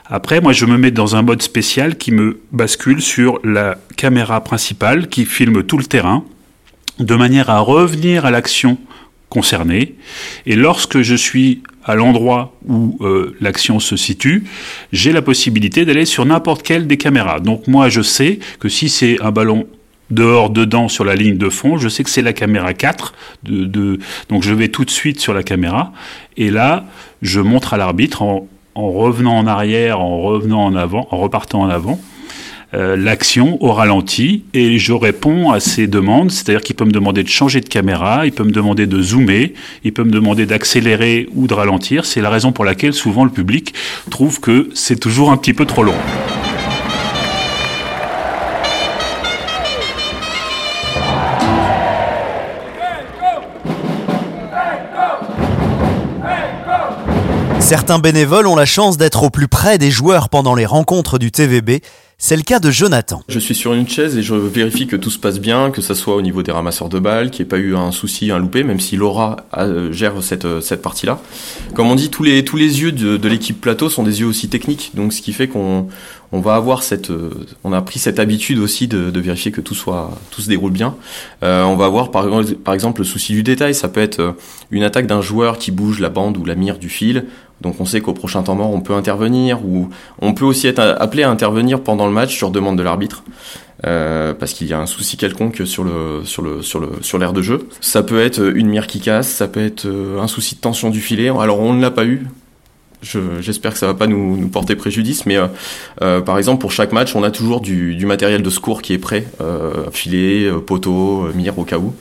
Après, 0.08 0.40
moi, 0.40 0.52
je 0.52 0.66
me 0.66 0.78
mets 0.78 0.92
dans 0.92 1.16
un 1.16 1.22
mode 1.22 1.42
spécial 1.42 1.96
qui 1.96 2.12
me 2.12 2.40
bascule 2.52 3.02
sur 3.02 3.40
la 3.42 3.76
caméra 3.96 4.42
principale 4.42 5.08
qui 5.08 5.24
filme 5.24 5.64
tout 5.64 5.78
le 5.78 5.84
terrain, 5.84 6.24
de 6.98 7.14
manière 7.16 7.50
à 7.50 7.58
revenir 7.60 8.24
à 8.24 8.30
l'action 8.30 8.78
concernée. 9.28 9.96
Et 10.46 10.54
lorsque 10.54 11.02
je 11.02 11.14
suis 11.14 11.62
à 11.84 11.96
l'endroit 11.96 12.56
où 12.66 12.98
euh, 13.00 13.36
l'action 13.40 13.80
se 13.80 13.96
situe, 13.96 14.44
j'ai 14.92 15.12
la 15.12 15.22
possibilité 15.22 15.84
d'aller 15.84 16.04
sur 16.04 16.24
n'importe 16.24 16.62
quelle 16.62 16.86
des 16.86 16.96
caméras. 16.96 17.40
Donc 17.40 17.66
moi, 17.66 17.88
je 17.88 18.00
sais 18.00 18.38
que 18.60 18.68
si 18.68 18.88
c'est 18.88 19.20
un 19.20 19.32
ballon 19.32 19.66
dehors, 20.10 20.50
dedans, 20.50 20.88
sur 20.88 21.04
la 21.04 21.16
ligne 21.16 21.36
de 21.36 21.48
fond, 21.48 21.78
je 21.78 21.88
sais 21.88 22.04
que 22.04 22.10
c'est 22.10 22.22
la 22.22 22.32
caméra 22.32 22.74
4. 22.74 23.12
De, 23.42 23.64
de, 23.64 23.98
donc 24.28 24.44
je 24.44 24.54
vais 24.54 24.68
tout 24.68 24.84
de 24.84 24.90
suite 24.90 25.20
sur 25.20 25.34
la 25.34 25.42
caméra. 25.42 25.92
Et 26.36 26.50
là, 26.50 26.84
je 27.22 27.40
montre 27.40 27.74
à 27.74 27.76
l'arbitre 27.76 28.22
en 28.22 28.46
en 28.76 28.90
revenant 28.90 29.36
en 29.38 29.46
arrière, 29.46 30.00
en 30.00 30.18
revenant 30.18 30.64
en 30.64 30.76
avant, 30.76 31.08
en 31.10 31.16
repartant 31.16 31.62
en 31.62 31.68
avant, 31.68 31.98
euh, 32.74 32.96
l'action 32.96 33.62
au 33.62 33.72
ralenti 33.72 34.44
et 34.52 34.78
je 34.78 34.92
réponds 34.92 35.50
à 35.50 35.60
ses 35.60 35.86
demandes, 35.86 36.30
c'est-à-dire 36.30 36.60
qu'il 36.60 36.76
peut 36.76 36.84
me 36.84 36.92
demander 36.92 37.22
de 37.22 37.28
changer 37.28 37.60
de 37.60 37.68
caméra, 37.68 38.26
il 38.26 38.32
peut 38.32 38.44
me 38.44 38.50
demander 38.50 38.86
de 38.86 39.00
zoomer, 39.00 39.54
il 39.84 39.92
peut 39.92 40.04
me 40.04 40.10
demander 40.10 40.46
d'accélérer 40.46 41.28
ou 41.34 41.46
de 41.46 41.54
ralentir. 41.54 42.04
C'est 42.04 42.20
la 42.20 42.28
raison 42.28 42.52
pour 42.52 42.64
laquelle 42.64 42.92
souvent 42.92 43.24
le 43.24 43.30
public 43.30 43.72
trouve 44.10 44.40
que 44.40 44.68
c'est 44.74 45.00
toujours 45.00 45.30
un 45.30 45.36
petit 45.36 45.54
peu 45.54 45.64
trop 45.64 45.84
long. 45.84 45.94
Certains 57.66 57.98
bénévoles 57.98 58.46
ont 58.46 58.54
la 58.54 58.64
chance 58.64 58.96
d'être 58.96 59.24
au 59.24 59.30
plus 59.30 59.48
près 59.48 59.76
des 59.76 59.90
joueurs 59.90 60.28
pendant 60.28 60.54
les 60.54 60.66
rencontres 60.66 61.18
du 61.18 61.32
TVB. 61.32 61.80
C'est 62.16 62.36
le 62.36 62.42
cas 62.42 62.60
de 62.60 62.70
Jonathan. 62.70 63.24
Je 63.28 63.40
suis 63.40 63.56
sur 63.56 63.74
une 63.74 63.88
chaise 63.88 64.16
et 64.16 64.22
je 64.22 64.36
vérifie 64.36 64.86
que 64.86 64.94
tout 64.94 65.10
se 65.10 65.18
passe 65.18 65.40
bien, 65.40 65.72
que 65.72 65.82
ça 65.82 65.96
soit 65.96 66.14
au 66.14 66.22
niveau 66.22 66.44
des 66.44 66.52
ramasseurs 66.52 66.88
de 66.88 67.00
balles, 67.00 67.32
qu'il 67.32 67.44
n'y 67.44 67.48
ait 67.48 67.50
pas 67.50 67.58
eu 67.58 67.74
un 67.74 67.90
souci, 67.90 68.30
un 68.30 68.38
loupé, 68.38 68.62
même 68.62 68.78
si 68.78 68.96
Laura 68.96 69.48
euh, 69.58 69.90
gère 69.90 70.22
cette, 70.22 70.44
euh, 70.44 70.60
cette 70.60 70.80
partie-là. 70.80 71.20
Comme 71.74 71.90
on 71.90 71.96
dit, 71.96 72.08
tous 72.08 72.22
les, 72.22 72.40
yeux 72.40 72.92
de 72.92 73.28
l'équipe 73.28 73.60
plateau 73.60 73.90
sont 73.90 74.04
des 74.04 74.20
yeux 74.20 74.26
aussi 74.26 74.48
techniques, 74.48 74.92
donc 74.94 75.12
ce 75.12 75.20
qui 75.20 75.32
fait 75.32 75.48
qu'on 75.48 75.88
on 76.32 76.40
va 76.40 76.54
avoir 76.54 76.82
cette, 76.82 77.10
euh, 77.10 77.30
on 77.64 77.72
a 77.72 77.80
pris 77.82 77.98
cette 77.98 78.18
habitude 78.18 78.58
aussi 78.58 78.88
de, 78.88 79.18
vérifier 79.18 79.52
que 79.52 79.60
tout 79.60 79.74
soit, 79.74 80.10
tout 80.30 80.40
se 80.40 80.48
déroule 80.48 80.72
bien. 80.72 80.96
Euh, 81.42 81.62
on 81.64 81.76
va 81.76 81.86
avoir 81.86 82.10
par, 82.10 82.26
exemple 82.74 83.00
le 83.00 83.04
souci 83.04 83.32
du 83.32 83.42
détail. 83.42 83.74
Ça 83.74 83.88
peut 83.88 84.00
être 84.00 84.20
euh, 84.20 84.32
une 84.70 84.82
attaque 84.82 85.06
d'un 85.06 85.20
joueur 85.20 85.58
qui 85.58 85.70
bouge 85.70 86.00
la 86.00 86.08
bande 86.08 86.36
ou 86.36 86.44
la 86.44 86.54
mire 86.54 86.78
du 86.78 86.88
fil. 86.88 87.26
Donc 87.62 87.80
on 87.80 87.86
sait 87.86 88.00
qu'au 88.00 88.12
prochain 88.12 88.42
temps 88.42 88.54
mort, 88.54 88.70
on 88.70 88.80
peut 88.80 88.92
intervenir 88.92 89.64
ou 89.64 89.88
on 90.20 90.34
peut 90.34 90.44
aussi 90.44 90.66
être 90.66 90.78
appelé 90.78 91.22
à 91.22 91.30
intervenir 91.30 91.80
pendant 91.80 92.06
le 92.06 92.12
match 92.12 92.36
sur 92.36 92.50
demande 92.50 92.76
de 92.76 92.82
l'arbitre. 92.82 93.24
Parce 93.82 94.52
qu'il 94.52 94.66
y 94.66 94.72
a 94.72 94.80
un 94.80 94.86
souci 94.86 95.16
quelconque 95.16 95.62
sur 95.64 95.84
le 95.84 96.22
sur 96.24 96.42
le 96.42 96.60
sur 96.60 96.80
le 96.80 96.90
sur 97.02 97.32
de 97.32 97.42
jeu. 97.42 97.68
Ça 97.80 98.02
peut 98.02 98.18
être 98.18 98.40
une 98.56 98.68
mire 98.68 98.88
qui 98.88 99.00
casse, 99.00 99.28
ça 99.28 99.46
peut 99.46 99.64
être 99.64 99.86
un 100.20 100.26
souci 100.26 100.56
de 100.56 100.60
tension 100.60 100.90
du 100.90 101.00
filet. 101.00 101.28
Alors 101.28 101.60
on 101.60 101.72
ne 101.72 101.80
l'a 101.80 101.92
pas 101.92 102.04
eu 102.04 102.26
J'espère 103.02 103.72
que 103.72 103.78
ça 103.78 103.86
va 103.86 103.94
pas 103.94 104.06
nous, 104.06 104.36
nous 104.36 104.48
porter 104.48 104.74
préjudice, 104.74 105.26
mais 105.26 105.36
euh, 105.36 105.46
euh, 106.02 106.20
par 106.20 106.38
exemple 106.38 106.60
pour 106.60 106.72
chaque 106.72 106.92
match, 106.92 107.14
on 107.14 107.22
a 107.22 107.30
toujours 107.30 107.60
du, 107.60 107.94
du 107.94 108.06
matériel 108.06 108.42
de 108.42 108.50
secours 108.50 108.82
qui 108.82 108.92
est 108.94 108.98
prêt, 108.98 109.26
euh, 109.40 109.90
filet, 109.92 110.46
euh, 110.46 110.58
poteau, 110.58 111.28
mire 111.34 111.58
au 111.58 111.64
cas 111.64 111.78
où. 111.78 111.92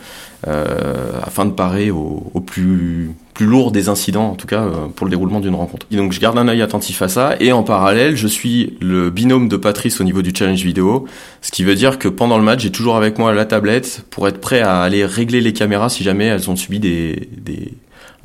afin 1.26 1.46
de 1.46 1.52
parer 1.52 1.92
au, 1.92 2.32
au 2.34 2.40
plus 2.40 3.12
plus 3.36 3.46
lourd 3.46 3.72
des 3.72 3.90
incidents, 3.90 4.30
en 4.30 4.36
tout 4.36 4.48
cas 4.48 4.64
euh, 4.64 4.88
pour 4.96 5.06
le 5.06 5.12
déroulement 5.12 5.42
d'une 5.42 5.54
rencontre. 5.54 5.86
Et 5.92 5.98
donc 5.98 6.14
je 6.14 6.20
garde 6.20 6.38
un 6.38 6.48
œil 6.48 6.62
attentif 6.62 7.02
à 7.04 7.10
ça, 7.10 7.36
et 7.40 7.52
en 7.52 7.62
parallèle, 7.62 8.16
je 8.16 8.28
suis 8.28 8.78
le 8.82 9.12
binôme 9.12 9.50
de 9.50 9.58
Patrice 9.58 10.00
au 10.02 10.04
niveau 10.06 10.22
du 10.22 10.34
challenge 10.34 10.64
vidéo, 10.64 11.06
ce 11.42 11.52
qui 11.52 11.64
veut 11.64 11.76
dire 11.76 12.00
que 12.00 12.08
pendant 12.08 12.38
le 12.38 12.44
match, 12.44 12.62
j'ai 12.62 12.72
toujours 12.72 12.96
avec 12.96 13.20
moi 13.20 13.34
la 13.34 13.46
tablette 13.46 14.06
pour 14.10 14.28
être 14.28 14.40
prêt 14.40 14.62
à 14.62 14.82
aller 14.82 15.06
régler 15.06 15.42
les 15.42 15.54
caméras 15.54 15.90
si 15.90 16.04
jamais 16.04 16.26
elles 16.26 16.50
ont 16.50 16.56
subi 16.56 16.80
des, 16.80 17.28
des 17.38 17.74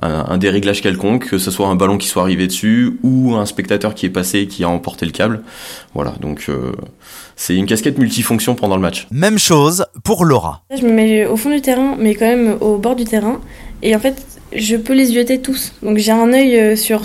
un, 0.02 0.38
déréglage 0.38 0.80
quelconque, 0.80 1.28
que 1.28 1.38
ce 1.38 1.50
soit 1.50 1.69
un 1.69 1.75
ballon 1.75 1.99
qui 1.99 2.09
soit 2.09 2.23
arrivé 2.23 2.47
dessus 2.47 2.99
ou 3.02 3.35
un 3.35 3.47
spectateur 3.47 3.95
qui 3.95 4.07
est 4.07 4.11
passé 4.11 4.40
et 4.40 4.47
qui 4.47 4.64
a 4.64 4.69
emporté 4.69 5.04
le 5.07 5.12
câble. 5.12 5.42
Voilà, 5.95 6.14
donc 6.21 6.47
euh, 6.49 6.73
c'est 7.37 7.54
une 7.54 7.66
casquette 7.66 7.99
multifonction 7.99 8.54
pendant 8.54 8.76
le 8.76 8.83
match. 8.83 9.07
Même 9.11 9.38
chose 9.38 9.85
pour 10.02 10.25
Laura. 10.25 10.62
Je 10.76 10.87
me 10.87 10.92
mets 10.92 11.26
au 11.26 11.37
fond 11.37 11.50
du 11.50 11.61
terrain, 11.61 11.97
mais 11.99 12.14
quand 12.14 12.26
même 12.26 12.57
au 12.61 12.78
bord 12.78 12.97
du 12.97 13.04
terrain. 13.04 13.40
Et 13.83 13.95
en 13.95 13.99
fait, 13.99 14.25
je 14.54 14.76
peux 14.76 14.95
les 14.95 15.12
jeter 15.12 15.40
tous. 15.40 15.73
Donc 15.83 15.99
j'ai 15.99 16.12
un 16.12 16.33
œil 16.33 16.59
euh, 16.59 16.76
sur 16.76 17.02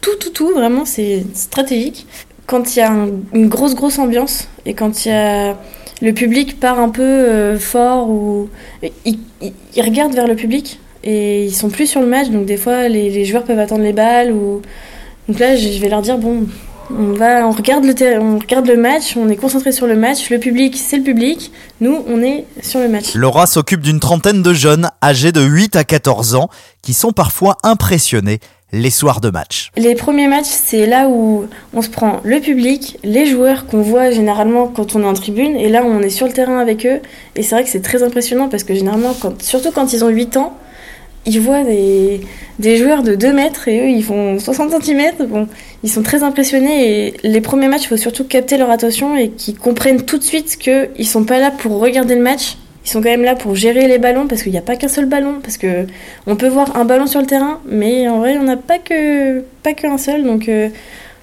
tout, 0.00 0.16
tout, 0.20 0.30
tout, 0.30 0.52
vraiment, 0.52 0.84
c'est 0.84 1.24
stratégique. 1.34 2.06
Quand 2.46 2.74
il 2.74 2.78
y 2.78 2.82
a 2.82 2.92
une 3.34 3.48
grosse, 3.48 3.74
grosse 3.74 3.98
ambiance 3.98 4.48
et 4.64 4.74
quand 4.74 5.04
il 5.04 5.08
y 5.08 5.12
a 5.12 5.56
le 6.00 6.12
public 6.12 6.60
part 6.60 6.78
un 6.78 6.88
peu 6.88 7.02
euh, 7.02 7.58
fort 7.58 8.08
ou 8.08 8.48
ils, 9.04 9.18
regardent 9.76 10.14
vers 10.14 10.26
le 10.26 10.36
public 10.36 10.78
et 11.04 11.44
ils 11.44 11.54
sont 11.54 11.68
plus 11.68 11.86
sur 11.86 12.00
le 12.00 12.06
match, 12.06 12.28
donc 12.28 12.46
des 12.46 12.56
fois 12.56 12.88
les, 12.88 13.24
joueurs 13.24 13.44
peuvent 13.44 13.58
attendre 13.58 13.82
les 13.82 13.92
balles 13.92 14.32
ou 14.32 14.62
donc 15.28 15.38
là 15.38 15.56
je 15.56 15.78
vais 15.80 15.88
leur 15.88 16.02
dire 16.02 16.18
bon 16.18 16.46
on 16.90 17.12
va 17.12 17.46
on 17.46 17.52
regarde 17.52 17.84
le 17.84 17.94
on 18.20 18.38
regarde 18.38 18.66
le 18.66 18.76
match, 18.76 19.16
on 19.16 19.28
est 19.28 19.36
concentré 19.36 19.72
sur 19.72 19.86
le 19.86 19.96
match, 19.96 20.30
le 20.30 20.38
public 20.38 20.76
c'est 20.76 20.96
le 20.96 21.04
public, 21.04 21.52
nous 21.80 22.04
on 22.08 22.22
est 22.22 22.44
sur 22.62 22.80
le 22.80 22.88
match. 22.88 23.14
Laura 23.14 23.46
s'occupe 23.46 23.80
d'une 23.80 24.00
trentaine 24.00 24.42
de 24.42 24.52
jeunes 24.52 24.90
âgés 25.02 25.32
de 25.32 25.42
8 25.42 25.76
à 25.76 25.84
14 25.84 26.34
ans 26.34 26.48
qui 26.82 26.94
sont 26.94 27.12
parfois 27.12 27.56
impressionnés 27.62 28.40
les 28.72 28.90
soirs 28.90 29.20
de 29.20 29.30
match. 29.30 29.70
Les 29.76 29.94
premiers 29.94 30.28
matchs, 30.28 30.48
c'est 30.48 30.86
là 30.86 31.08
où 31.08 31.46
on 31.72 31.82
se 31.82 31.88
prend 31.88 32.20
le 32.22 32.40
public, 32.40 32.98
les 33.02 33.26
joueurs 33.26 33.66
qu'on 33.66 33.80
voit 33.80 34.10
généralement 34.10 34.68
quand 34.68 34.94
on 34.94 35.02
est 35.02 35.06
en 35.06 35.14
tribune, 35.14 35.56
et 35.56 35.68
là 35.68 35.82
on 35.84 36.02
est 36.02 36.10
sur 36.10 36.26
le 36.26 36.32
terrain 36.32 36.58
avec 36.58 36.84
eux. 36.84 37.00
Et 37.36 37.42
c'est 37.42 37.54
vrai 37.54 37.64
que 37.64 37.70
c'est 37.70 37.82
très 37.82 38.02
impressionnant 38.02 38.48
parce 38.48 38.64
que 38.64 38.74
généralement, 38.74 39.14
quand, 39.14 39.40
surtout 39.42 39.70
quand 39.72 39.92
ils 39.92 40.04
ont 40.04 40.08
8 40.08 40.36
ans, 40.36 40.56
ils 41.26 41.40
voient 41.40 41.64
des, 41.64 42.20
des 42.58 42.76
joueurs 42.76 43.02
de 43.02 43.14
2 43.14 43.32
mètres 43.32 43.68
et 43.68 43.80
eux 43.80 43.88
ils 43.90 44.04
font 44.04 44.38
60 44.38 44.82
cm. 44.82 45.26
Bon, 45.28 45.48
ils 45.82 45.90
sont 45.90 46.02
très 46.02 46.22
impressionnés 46.22 47.06
et 47.06 47.14
les 47.22 47.40
premiers 47.40 47.68
matchs, 47.68 47.84
il 47.84 47.88
faut 47.88 47.96
surtout 47.96 48.24
capter 48.24 48.56
leur 48.56 48.70
attention 48.70 49.16
et 49.16 49.30
qu'ils 49.30 49.56
comprennent 49.56 50.04
tout 50.04 50.18
de 50.18 50.24
suite 50.24 50.56
qu'ils 50.56 51.06
sont 51.06 51.24
pas 51.24 51.38
là 51.38 51.50
pour 51.50 51.78
regarder 51.78 52.14
le 52.14 52.22
match. 52.22 52.56
Ils 52.84 52.90
sont 52.90 53.02
quand 53.02 53.10
même 53.10 53.24
là 53.24 53.34
pour 53.34 53.54
gérer 53.54 53.86
les 53.86 53.98
ballons 53.98 54.26
parce 54.26 54.42
qu'il 54.42 54.52
n'y 54.52 54.56
a 54.56 54.62
pas 54.62 54.76
qu'un 54.76 54.88
seul 54.88 55.04
ballon. 55.04 55.40
Parce 55.42 55.58
que 55.58 55.86
on 56.26 56.36
peut 56.36 56.48
voir 56.48 56.74
un 56.76 56.86
ballon 56.86 57.06
sur 57.06 57.20
le 57.20 57.26
terrain, 57.26 57.60
mais 57.66 58.08
en 58.08 58.20
vrai, 58.20 58.38
on 58.38 58.44
n'a 58.44 58.56
pas 58.56 58.78
que 58.78 59.40
pas 59.62 59.74
qu'un 59.74 59.98
seul. 59.98 60.24
Donc, 60.24 60.48
euh, 60.48 60.70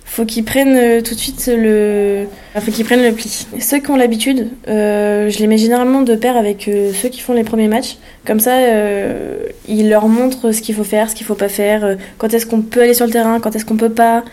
faut 0.05 0.23
qu'ils 0.23 0.45
prennent 0.45 0.77
euh, 0.77 1.01
tout 1.01 1.15
de 1.15 1.19
suite 1.19 1.51
le, 1.53 2.27
faut 2.59 2.71
qu'ils 2.71 2.85
prennent 2.85 3.03
le 3.03 3.11
pli. 3.11 3.47
ceux 3.59 3.79
qui 3.79 3.89
ont 3.89 3.95
l'habitude, 3.97 4.49
euh, 4.67 5.29
je 5.29 5.39
les 5.39 5.47
mets 5.47 5.57
généralement 5.57 6.03
de 6.03 6.15
pair 6.15 6.37
avec 6.37 6.67
euh, 6.67 6.93
ceux 6.93 7.09
qui 7.09 7.19
font 7.19 7.33
les 7.33 7.43
premiers 7.43 7.67
matchs. 7.67 7.97
Comme 8.25 8.39
ça, 8.39 8.53
ils 9.67 9.89
leur 9.89 10.07
montrent 10.07 10.51
ce 10.51 10.61
qu'il 10.61 10.73
faut 10.73 10.83
faire, 10.83 11.09
ce 11.09 11.15
qu'il 11.15 11.25
faut 11.25 11.35
pas 11.35 11.49
faire, 11.49 11.97
quand 12.17 12.33
est-ce 12.33 12.45
qu'on 12.45 12.61
peut 12.61 12.81
aller 12.81 12.93
sur 12.93 13.05
le 13.05 13.11
terrain, 13.11 13.39
quand 13.39 13.55
est-ce 13.55 13.65
qu'on 13.65 13.77
peut 13.77 13.89
pas. 13.89 14.23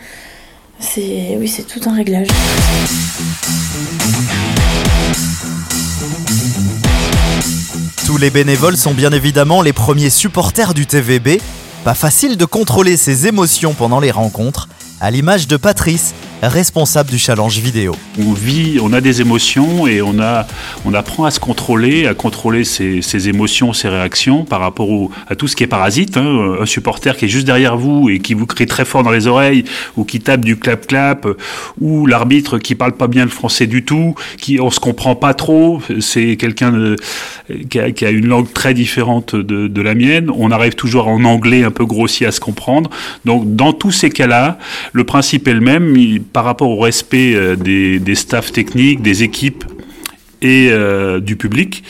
C'est, 0.79 1.37
oui, 1.37 1.47
c'est 1.47 1.63
tout 1.63 1.87
un 1.87 1.93
réglage. 1.93 2.27
Tous 8.07 8.17
les 8.17 8.31
bénévoles 8.31 8.77
sont 8.77 8.93
bien 8.93 9.11
évidemment 9.11 9.61
les 9.61 9.73
premiers 9.73 10.09
supporters 10.09 10.73
du 10.73 10.87
TVB. 10.87 11.39
Pas 11.83 11.93
facile 11.93 12.37
de 12.37 12.45
contrôler 12.45 12.95
ses 12.95 13.27
émotions 13.27 13.73
pendant 13.73 13.99
les 13.99 14.11
rencontres, 14.11 14.69
à 15.03 15.11
l'image 15.11 15.49
de 15.49 15.57
Patrice, 15.57 16.15
responsable 16.47 17.09
du 17.09 17.17
challenge 17.17 17.59
vidéo. 17.59 17.95
On 18.19 18.33
vit, 18.33 18.79
on 18.81 18.93
a 18.93 19.01
des 19.01 19.21
émotions 19.21 19.87
et 19.87 20.01
on, 20.01 20.19
a, 20.19 20.45
on 20.85 20.93
apprend 20.93 21.25
à 21.25 21.31
se 21.31 21.39
contrôler, 21.39 22.07
à 22.07 22.13
contrôler 22.13 22.63
ses, 22.63 23.01
ses 23.01 23.29
émotions, 23.29 23.73
ses 23.73 23.89
réactions 23.89 24.45
par 24.45 24.59
rapport 24.59 24.89
à 25.27 25.35
tout 25.35 25.47
ce 25.47 25.55
qui 25.55 25.63
est 25.63 25.67
parasite. 25.67 26.17
Hein. 26.17 26.55
Un 26.61 26.65
supporter 26.65 27.15
qui 27.17 27.25
est 27.25 27.29
juste 27.29 27.45
derrière 27.45 27.77
vous 27.77 28.09
et 28.09 28.19
qui 28.19 28.33
vous 28.33 28.45
crie 28.45 28.65
très 28.65 28.85
fort 28.85 29.03
dans 29.03 29.11
les 29.11 29.27
oreilles 29.27 29.63
ou 29.97 30.03
qui 30.03 30.19
tape 30.19 30.41
du 30.41 30.57
clap-clap 30.57 31.27
ou 31.79 32.05
l'arbitre 32.05 32.59
qui 32.59 32.75
parle 32.75 32.93
pas 32.93 33.07
bien 33.07 33.23
le 33.23 33.31
français 33.31 33.67
du 33.67 33.83
tout, 33.83 34.15
qui 34.37 34.59
on 34.59 34.69
se 34.69 34.79
comprend 34.79 35.15
pas 35.15 35.33
trop, 35.33 35.81
c'est 35.99 36.35
quelqu'un 36.35 36.95
qui 37.69 37.79
a, 37.79 37.91
qui 37.91 38.05
a, 38.05 38.09
une 38.09 38.27
langue 38.27 38.51
très 38.51 38.73
différente 38.73 39.35
de, 39.35 39.67
de 39.67 39.81
la 39.81 39.95
mienne. 39.95 40.29
On 40.35 40.51
arrive 40.51 40.75
toujours 40.75 41.07
en 41.07 41.23
anglais 41.23 41.63
un 41.63 41.71
peu 41.71 41.85
grossier 41.85 42.27
à 42.27 42.31
se 42.31 42.39
comprendre. 42.39 42.89
Donc 43.25 43.55
dans 43.55 43.73
tous 43.73 43.91
ces 43.91 44.09
cas-là, 44.09 44.57
le 44.91 45.03
principe 45.03 45.47
est 45.47 45.53
le 45.53 45.61
même 45.61 45.95
par 46.33 46.43
rapport 46.43 46.69
au 46.69 46.79
respect 46.79 47.35
euh, 47.35 47.55
des, 47.55 47.99
des 47.99 48.15
staffs 48.15 48.51
techniques, 48.51 49.01
des 49.01 49.23
équipes 49.23 49.63
et 50.41 50.69
euh, 50.71 51.19
du 51.19 51.35
public. 51.35 51.83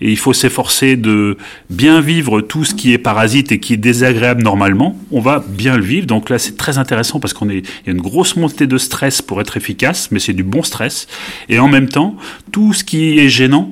Et 0.00 0.10
il 0.10 0.18
faut 0.18 0.32
s'efforcer 0.32 0.96
de 0.96 1.36
bien 1.68 2.00
vivre 2.00 2.40
tout 2.40 2.64
ce 2.64 2.74
qui 2.74 2.92
est 2.92 2.98
parasite 2.98 3.52
et 3.52 3.60
qui 3.60 3.74
est 3.74 3.78
désagréable 3.78 4.42
normalement. 4.42 4.98
On 5.10 5.20
va 5.20 5.44
bien 5.46 5.76
le 5.76 5.82
vivre. 5.82 6.06
Donc 6.06 6.30
là, 6.30 6.38
c'est 6.38 6.56
très 6.56 6.78
intéressant 6.78 7.20
parce 7.20 7.34
qu'on 7.34 7.48
est, 7.48 7.58
il 7.58 7.86
y 7.86 7.88
a 7.88 7.92
une 7.92 8.00
grosse 8.00 8.36
montée 8.36 8.66
de 8.66 8.78
stress 8.78 9.22
pour 9.22 9.40
être 9.40 9.56
efficace, 9.56 10.10
mais 10.10 10.18
c'est 10.18 10.32
du 10.32 10.42
bon 10.42 10.62
stress. 10.62 11.06
Et 11.48 11.58
en 11.58 11.68
même 11.68 11.88
temps, 11.88 12.16
tout 12.52 12.72
ce 12.72 12.84
qui 12.84 13.18
est 13.18 13.28
gênant 13.28 13.70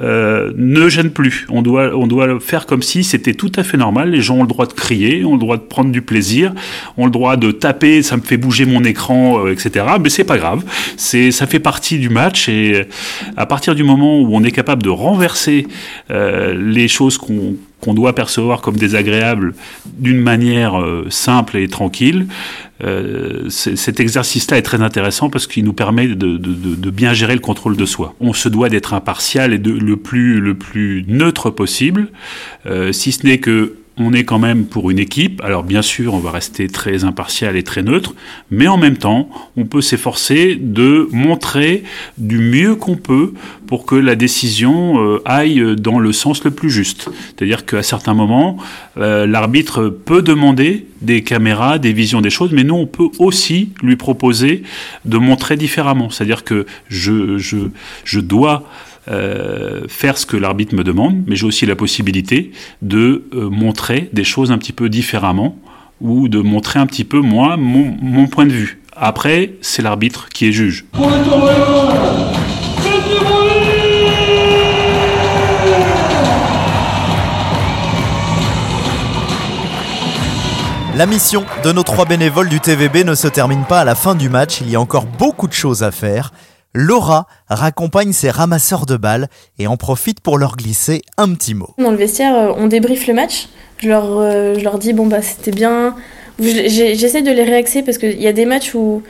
euh, 0.00 0.52
ne 0.56 0.88
gêne 0.88 1.10
plus. 1.10 1.46
On 1.48 1.62
doit, 1.62 1.96
on 1.96 2.06
doit 2.06 2.40
faire 2.40 2.66
comme 2.66 2.82
si 2.82 3.04
c'était 3.04 3.34
tout 3.34 3.52
à 3.56 3.62
fait 3.62 3.76
normal. 3.76 4.10
Les 4.10 4.22
gens 4.22 4.36
ont 4.36 4.42
le 4.42 4.48
droit 4.48 4.66
de 4.66 4.72
crier, 4.72 5.24
ont 5.24 5.34
le 5.34 5.38
droit 5.38 5.56
de 5.56 5.62
prendre 5.62 5.90
du 5.90 6.02
plaisir, 6.02 6.52
ont 6.96 7.04
le 7.04 7.10
droit 7.10 7.36
de 7.36 7.50
taper. 7.50 8.02
Ça 8.02 8.16
me 8.16 8.22
fait 8.22 8.36
bouger 8.36 8.64
mon 8.64 8.84
écran, 8.84 9.44
euh, 9.44 9.52
etc. 9.52 9.84
Mais 10.00 10.08
c'est 10.08 10.24
pas 10.24 10.38
grave. 10.38 10.64
C'est, 10.96 11.30
ça 11.30 11.46
fait 11.46 11.60
partie 11.60 11.98
du 11.98 12.08
match. 12.08 12.48
Et 12.48 12.86
à 13.36 13.46
partir 13.46 13.74
du 13.74 13.84
moment 13.84 14.20
où 14.20 14.34
on 14.34 14.42
est 14.42 14.50
capable 14.50 14.82
de 14.82 14.90
renverser 14.90 15.65
euh, 16.10 16.54
les 16.54 16.88
choses 16.88 17.18
qu'on 17.18 17.94
doit 17.94 18.14
percevoir 18.14 18.60
comme 18.60 18.76
désagréables 18.76 19.54
d'une 19.98 20.20
manière 20.20 20.80
euh, 20.80 21.06
simple 21.10 21.56
et 21.56 21.68
tranquille. 21.68 22.26
Euh, 22.84 23.48
cet 23.48 24.00
exercice-là 24.00 24.58
est 24.58 24.62
très 24.62 24.82
intéressant 24.82 25.30
parce 25.30 25.46
qu'il 25.46 25.64
nous 25.64 25.72
permet 25.72 26.08
de, 26.08 26.90
bien 26.90 27.14
gérer 27.14 27.34
le 27.34 27.40
contrôle 27.40 27.76
de 27.76 27.86
soi. 27.86 28.14
On 28.20 28.32
se 28.32 28.48
doit 28.48 28.68
d'être 28.68 28.94
impartial 28.94 29.52
et 29.52 29.58
le, 29.58 29.96
plus, 29.96 31.04
neutre 31.08 31.50
possible, 31.50 32.08
si 32.92 33.12
ce 33.12 33.26
n'est 33.26 33.38
que 33.38 33.76
on 33.98 34.12
est 34.12 34.24
quand 34.24 34.38
même 34.38 34.66
pour 34.66 34.90
une 34.90 34.98
équipe. 34.98 35.40
Alors 35.42 35.64
bien 35.64 35.82
sûr, 35.82 36.14
on 36.14 36.18
va 36.18 36.30
rester 36.30 36.68
très 36.68 37.04
impartial 37.04 37.56
et 37.56 37.62
très 37.62 37.82
neutre, 37.82 38.14
mais 38.50 38.68
en 38.68 38.76
même 38.76 38.96
temps, 38.96 39.28
on 39.56 39.64
peut 39.64 39.80
s'efforcer 39.80 40.56
de 40.60 41.08
montrer 41.12 41.82
du 42.18 42.38
mieux 42.38 42.74
qu'on 42.74 42.96
peut 42.96 43.32
pour 43.66 43.86
que 43.86 43.94
la 43.94 44.14
décision 44.14 45.00
euh, 45.00 45.22
aille 45.24 45.76
dans 45.76 45.98
le 45.98 46.12
sens 46.12 46.44
le 46.44 46.50
plus 46.50 46.70
juste. 46.70 47.08
C'est-à-dire 47.26 47.64
qu'à 47.64 47.82
certains 47.82 48.14
moments, 48.14 48.58
euh, 48.98 49.26
l'arbitre 49.26 49.88
peut 49.88 50.22
demander 50.22 50.86
des 51.00 51.22
caméras, 51.22 51.78
des 51.78 51.92
visions 51.92 52.20
des 52.20 52.30
choses, 52.30 52.52
mais 52.52 52.64
nous, 52.64 52.74
on 52.74 52.86
peut 52.86 53.08
aussi 53.18 53.70
lui 53.82 53.96
proposer 53.96 54.62
de 55.04 55.18
montrer 55.18 55.56
différemment. 55.56 56.10
C'est-à-dire 56.10 56.44
que 56.44 56.66
je, 56.88 57.38
je, 57.38 57.56
je 58.04 58.20
dois 58.20 58.64
euh, 59.08 59.82
faire 59.88 60.18
ce 60.18 60.26
que 60.26 60.36
l'arbitre 60.36 60.74
me 60.74 60.84
demande, 60.84 61.22
mais 61.26 61.36
j'ai 61.36 61.46
aussi 61.46 61.66
la 61.66 61.76
possibilité 61.76 62.50
de 62.82 63.24
euh, 63.34 63.48
montrer 63.48 64.10
des 64.12 64.24
choses 64.24 64.50
un 64.50 64.58
petit 64.58 64.72
peu 64.72 64.88
différemment 64.88 65.58
ou 66.00 66.28
de 66.28 66.40
montrer 66.40 66.78
un 66.78 66.86
petit 66.86 67.04
peu 67.04 67.20
moi 67.20 67.56
mon, 67.56 67.96
mon 68.02 68.26
point 68.26 68.46
de 68.46 68.52
vue. 68.52 68.80
Après, 68.94 69.54
c'est 69.60 69.82
l'arbitre 69.82 70.28
qui 70.28 70.46
est 70.46 70.52
juge. 70.52 70.84
La 80.96 81.04
mission 81.04 81.44
de 81.62 81.72
nos 81.72 81.82
trois 81.82 82.06
bénévoles 82.06 82.48
du 82.48 82.58
TVB 82.58 83.04
ne 83.04 83.14
se 83.14 83.28
termine 83.28 83.64
pas 83.66 83.80
à 83.80 83.84
la 83.84 83.94
fin 83.94 84.14
du 84.14 84.30
match, 84.30 84.62
il 84.62 84.70
y 84.70 84.76
a 84.76 84.80
encore 84.80 85.04
beaucoup 85.04 85.46
de 85.46 85.52
choses 85.52 85.82
à 85.82 85.90
faire. 85.90 86.32
Laura 86.76 87.26
raccompagne 87.48 88.12
ses 88.12 88.28
ramasseurs 88.28 88.84
de 88.84 88.98
balles 88.98 89.28
et 89.58 89.66
en 89.66 89.78
profite 89.78 90.20
pour 90.20 90.36
leur 90.36 90.56
glisser 90.56 91.00
un 91.16 91.32
petit 91.32 91.54
mot. 91.54 91.70
Dans 91.78 91.90
le 91.90 91.96
vestiaire, 91.96 92.36
euh, 92.36 92.52
on 92.54 92.66
débriefe 92.66 93.06
le 93.06 93.14
match. 93.14 93.48
Je 93.78 93.88
leur, 93.88 94.18
euh, 94.18 94.54
je 94.58 94.62
leur 94.62 94.78
dis, 94.78 94.92
bon, 94.92 95.06
bah, 95.06 95.22
c'était 95.22 95.52
bien. 95.52 95.96
J'essaie 96.38 97.22
de 97.22 97.30
les 97.30 97.44
réaxer 97.44 97.82
parce 97.82 97.96
qu'il 97.96 98.20
y 98.20 98.26
a 98.26 98.34
des 98.34 98.44
matchs 98.44 98.74
où, 98.74 99.02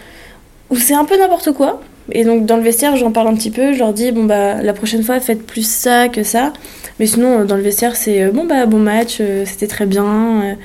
où 0.71 0.77
c'est 0.77 0.95
un 0.95 1.05
peu 1.05 1.19
n'importe 1.19 1.51
quoi. 1.53 1.81
Et 2.13 2.23
donc, 2.23 2.47
dans 2.47 2.57
le 2.57 2.63
vestiaire, 2.63 2.97
j'en 2.97 3.11
parle 3.11 3.27
un 3.27 3.35
petit 3.35 3.51
peu. 3.51 3.73
Je 3.73 3.81
leur 3.81 3.93
dis, 3.93 4.13
bon, 4.13 4.27
bah, 4.27 4.63
la 4.63 4.73
prochaine 4.73 5.03
fois, 5.03 5.19
faites 5.19 5.45
plus 5.45 5.69
ça 5.69 6.09
que 6.09 6.23
ça. 6.23 6.53
Mais 7.01 7.07
sinon, 7.07 7.41
euh, 7.41 7.45
dans 7.47 7.57
le 7.57 7.63
vestiaire, 7.63 7.97
c'est, 7.97 8.29
bon, 8.29 8.47
bah, 8.47 8.67
bon 8.67 8.79
match, 8.79 9.21
c'était 9.45 9.67
très 9.67 9.87
bien. 9.87 10.57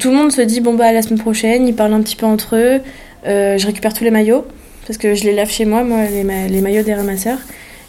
Tout 0.00 0.10
le 0.10 0.16
monde 0.16 0.32
se 0.32 0.42
dit, 0.42 0.60
bon, 0.60 0.74
bah, 0.74 0.92
la 0.92 1.02
semaine 1.02 1.20
prochaine, 1.20 1.68
ils 1.68 1.74
parlent 1.76 1.94
un 1.94 2.02
petit 2.02 2.16
peu 2.16 2.26
entre 2.26 2.56
eux. 2.56 2.80
je 3.24 3.64
récupère 3.64 3.94
tous 3.94 4.02
les 4.02 4.10
maillots 4.10 4.44
parce 4.86 4.98
que 4.98 5.14
je 5.14 5.24
les 5.24 5.32
lave 5.32 5.50
chez 5.50 5.64
moi, 5.64 5.84
moi, 5.84 6.04
les, 6.04 6.24
maillots 6.24 6.82
des 6.82 6.94
ramasseurs. 6.94 7.38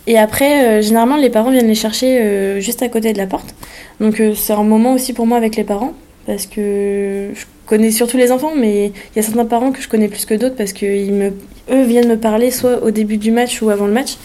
Et 0.06 0.18
après, 0.18 0.66
euh, 0.66 0.82
généralement, 0.82 1.16
les 1.16 1.30
parents 1.30 1.52
viennent 1.52 1.68
les 1.68 1.76
chercher 1.76 2.20
euh, 2.22 2.60
juste 2.60 2.84
à 2.84 2.90
côté 2.90 3.14
de 3.14 3.18
la 3.18 3.28
porte. 3.28 3.56
Donc 4.00 4.20
euh, 4.20 4.34
c'est 4.36 4.54
un 4.54 4.64
moment 4.64 4.94
aussi 4.94 5.14
pour 5.14 5.26
moi 5.26 5.38
avec 5.38 5.56
les 5.56 5.64
parents, 5.64 5.94
parce 6.26 6.46
que 6.46 7.30
je 7.34 7.46
connais 7.66 7.92
surtout 7.92 8.18
les 8.18 8.32
enfants, 8.32 8.52
mais 8.58 8.88
il 8.88 9.16
y 9.16 9.20
a 9.20 9.22
certains 9.22 9.46
parents 9.46 9.72
que 9.72 9.82
je 9.82 9.88
connais 9.88 10.10
plus 10.10 10.26
que 10.26 10.34
d'autres, 10.34 10.56
parce 10.56 10.74
qu'ils 10.74 11.14
me, 11.14 11.32
eux 11.72 11.84
viennent 11.84 12.10
me 12.10 12.18
parler 12.18 12.52
soit 12.52 12.84
au 12.84 12.92
début 12.92 13.18
du 13.18 13.32
match 13.32 13.62
ou 13.62 13.70
avant 13.70 13.88
le 13.88 13.94
match. 13.94 14.18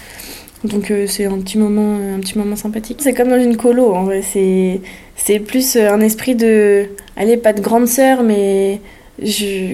Donc 0.65 0.93
c'est 1.07 1.27
un 1.27 1.39
petit 1.39 1.57
moment, 1.57 1.97
un 2.17 2.19
petit 2.19 2.37
moment 2.37 2.57
sympathique. 2.57 2.99
C'est 3.01 3.15
comme 3.15 3.29
dans 3.29 3.41
une 3.41 3.57
colo, 3.57 3.95
en 3.95 4.03
vrai. 4.03 4.23
C'est, 4.23 5.39
plus 5.39 5.77
un 5.77 6.01
esprit 6.01 6.35
de, 6.35 6.87
allez, 7.17 7.37
pas 7.37 7.53
de 7.53 7.61
grande 7.61 7.87
sœur, 7.87 8.25
mais 8.25 8.81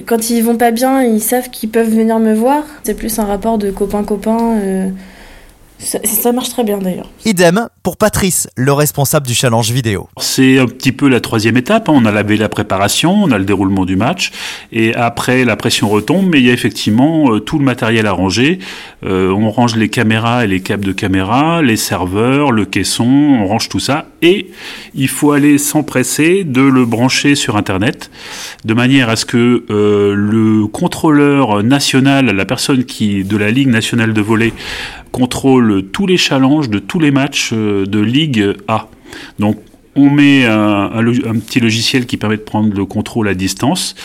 quand 0.07 0.29
ils 0.29 0.41
vont 0.41 0.57
pas 0.57 0.71
bien, 0.71 1.03
ils 1.03 1.21
savent 1.21 1.49
qu'ils 1.49 1.69
peuvent 1.69 1.89
venir 1.89 2.19
me 2.19 2.33
voir. 2.33 2.63
C'est 2.83 2.95
plus 2.95 3.19
un 3.19 3.25
rapport 3.25 3.57
de 3.57 3.71
copain-copain. 3.71 4.59
euh, 4.61 4.89
ça, 5.79 5.99
ça 6.03 6.31
marche 6.31 6.49
très 6.49 6.63
bien 6.63 6.77
d'ailleurs. 6.77 7.09
Idem 7.25 7.67
pour 7.83 7.97
Patrice, 7.97 8.47
le 8.55 8.73
responsable 8.73 9.27
du 9.27 9.33
challenge 9.33 9.71
vidéo. 9.71 10.07
C'est 10.17 10.57
un 10.57 10.65
petit 10.65 10.91
peu 10.91 11.07
la 11.07 11.19
troisième 11.19 11.57
étape. 11.57 11.89
hein. 11.89 11.93
On 11.95 12.05
a 12.05 12.11
lavé 12.11 12.37
la 12.37 12.49
préparation, 12.49 13.13
on 13.13 13.31
a 13.31 13.37
le 13.37 13.45
déroulement 13.45 13.85
du 13.85 13.95
match, 13.95 14.31
et 14.71 14.95
après 14.95 15.45
la 15.45 15.55
pression 15.55 15.89
retombe. 15.89 16.27
Mais 16.29 16.39
il 16.39 16.45
y 16.45 16.49
a 16.49 16.53
effectivement 16.53 17.31
euh, 17.33 17.39
tout 17.39 17.59
le 17.59 17.65
matériel 17.65 18.07
à 18.07 18.11
ranger. 18.11 18.59
Euh, 19.05 19.29
on 19.31 19.51
range 19.51 19.75
les 19.75 19.89
caméras 19.89 20.45
et 20.45 20.47
les 20.47 20.61
câbles 20.61 20.85
de 20.85 20.91
caméra, 20.91 21.61
les 21.61 21.77
serveurs, 21.77 22.51
le 22.51 22.65
caisson, 22.65 23.05
on 23.05 23.45
range 23.47 23.69
tout 23.69 23.79
ça, 23.79 24.07
et 24.21 24.49
il 24.95 25.07
faut 25.07 25.31
aller 25.31 25.57
s'empresser 25.57 26.43
de 26.43 26.61
le 26.61 26.85
brancher 26.85 27.35
sur 27.35 27.57
Internet, 27.57 28.09
de 28.63 28.73
manière 28.73 29.09
à 29.09 29.15
ce 29.15 29.25
que 29.25 29.65
euh, 29.69 30.15
le 30.15 30.67
contrôleur 30.67 31.63
national, 31.63 32.25
la 32.25 32.45
personne 32.45 32.85
qui 32.85 33.23
de 33.23 33.37
la 33.37 33.51
Ligue 33.51 33.67
nationale 33.69 34.13
de 34.13 34.21
volley, 34.21 34.53
contrôle 35.11 35.64
tous 35.81 36.07
les 36.07 36.17
challenges 36.17 36.69
de 36.69 36.79
tous 36.79 36.99
les 36.99 37.11
matchs 37.11 37.51
euh, 37.53 37.85
de 37.85 37.99
Ligue 37.99 38.53
A. 38.67 38.87
Donc 39.39 39.57
on 39.95 40.09
met 40.09 40.45
un, 40.45 40.89
petit 41.39 41.61
logiciel 41.61 42.05
qui 42.05 42.17
permet 42.17 42.35
de 42.35 42.41
prendre 42.41 42.75
le 42.75 42.85
contrôle 42.85 43.29
à 43.29 43.33
distance 43.33 43.95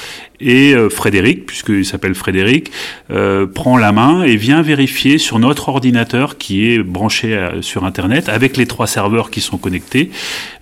et 0.41 0.75
euh, 0.75 0.89
Frédéric, 0.89 1.47
puisqu'il 1.47 1.85
s'appelle 1.85 2.15
Frédéric, 2.15 2.71
euh, 3.11 3.47
prend 3.47 3.77
la 3.77 3.93
main 3.93 4.23
et 4.23 4.37
vient 4.37 4.63
vérifier 4.63 5.19
sur 5.19 5.39
notre 5.39 5.69
ordinateur 5.69 6.39
qui 6.39 6.67
est 6.71 6.83
branché 6.83 7.37
à- 7.37 7.53
sur 7.63 7.85
Internet 7.85 8.29
avec 8.29 8.57
les 8.57 8.67
trois 8.67 8.87
serveurs 8.87 9.31
qui 9.31 9.41
sont 9.41 9.59
connectés, 9.59 10.11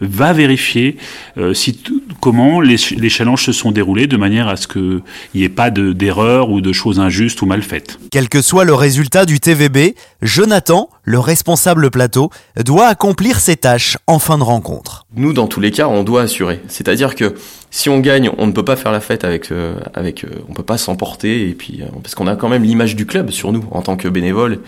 va 0.00 0.32
vérifier 0.32 0.96
euh, 1.38 1.54
si 1.54 1.80
comment 2.20 2.60
les, 2.60 2.76
ch- 2.78 2.98
les 2.98 3.08
challenges 3.08 3.44
se 3.44 3.52
sont 3.52 3.70
déroulés 3.70 4.06
de 4.06 4.16
manière 4.16 4.48
à 4.48 4.56
ce 4.56 4.66
qu'il 4.66 5.00
n'y 5.34 5.42
ait 5.44 5.48
pas 5.48 5.70
de- 5.70 5.92
d'erreurs 5.92 6.50
ou 6.50 6.60
de 6.60 6.72
choses 6.72 7.00
injustes 7.00 7.42
ou 7.42 7.46
mal 7.46 7.62
faites. 7.62 7.98
Quel 8.10 8.28
que 8.28 8.42
soit 8.42 8.64
le 8.64 8.74
résultat 8.74 9.24
du 9.26 9.40
TVB, 9.40 9.94
Jonathan, 10.22 10.88
le 11.04 11.18
responsable 11.18 11.90
plateau, 11.90 12.30
doit 12.64 12.86
accomplir 12.86 13.40
ses 13.40 13.56
tâches 13.56 13.96
en 14.06 14.18
fin 14.18 14.38
de 14.38 14.42
rencontre. 14.42 15.06
Nous, 15.16 15.32
dans 15.32 15.46
tous 15.46 15.60
les 15.60 15.70
cas, 15.70 15.88
on 15.88 16.02
doit 16.04 16.22
assurer. 16.22 16.60
C'est-à-dire 16.68 17.14
que 17.14 17.34
si 17.70 17.88
on 17.88 18.00
gagne, 18.00 18.30
on 18.38 18.46
ne 18.46 18.52
peut 18.52 18.64
pas 18.64 18.76
faire 18.76 18.92
la 18.92 19.00
fête 19.00 19.24
avec, 19.24 19.52
euh, 19.52 19.74
avec, 19.94 20.24
euh, 20.24 20.28
on 20.48 20.54
peut 20.54 20.62
pas 20.62 20.78
s'emporter 20.78 21.48
et 21.48 21.52
puis 21.52 21.82
euh, 21.82 21.86
parce 22.02 22.14
qu'on 22.14 22.26
a 22.26 22.34
quand 22.34 22.48
même 22.48 22.62
l'image 22.62 22.96
du 22.96 23.04
club 23.04 23.30
sur 23.30 23.52
nous 23.52 23.64
en 23.70 23.82
tant 23.82 23.96
que 23.96 24.08
bénévole, 24.08 24.60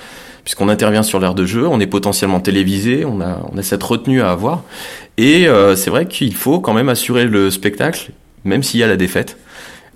puisqu'on 0.45 0.69
intervient 0.69 1.03
sur 1.03 1.19
l'aire 1.19 1.35
de 1.35 1.47
jeu, 1.47 1.67
on 1.67 1.81
est 1.81 1.87
potentiellement 1.87 2.41
télévisé, 2.41 3.05
on 3.05 3.21
a, 3.21 3.41
on 3.53 3.57
a 3.57 3.63
cette 3.63 3.83
retenue 3.83 4.21
à 4.21 4.31
avoir 4.31 4.65
et 5.21 5.49
euh, 5.49 5.77
c'est 5.77 5.91
vrai 5.91 6.07
qu'il 6.07 6.35
faut 6.35 6.61
quand 6.61 6.73
même 6.73 6.89
assurer 6.89 7.27
le 7.27 7.51
spectacle, 7.51 8.11
même 8.45 8.63
s'il 8.63 8.81
y 8.81 8.83
a 8.83 8.87
la 8.87 8.97
défaite. 8.97 9.37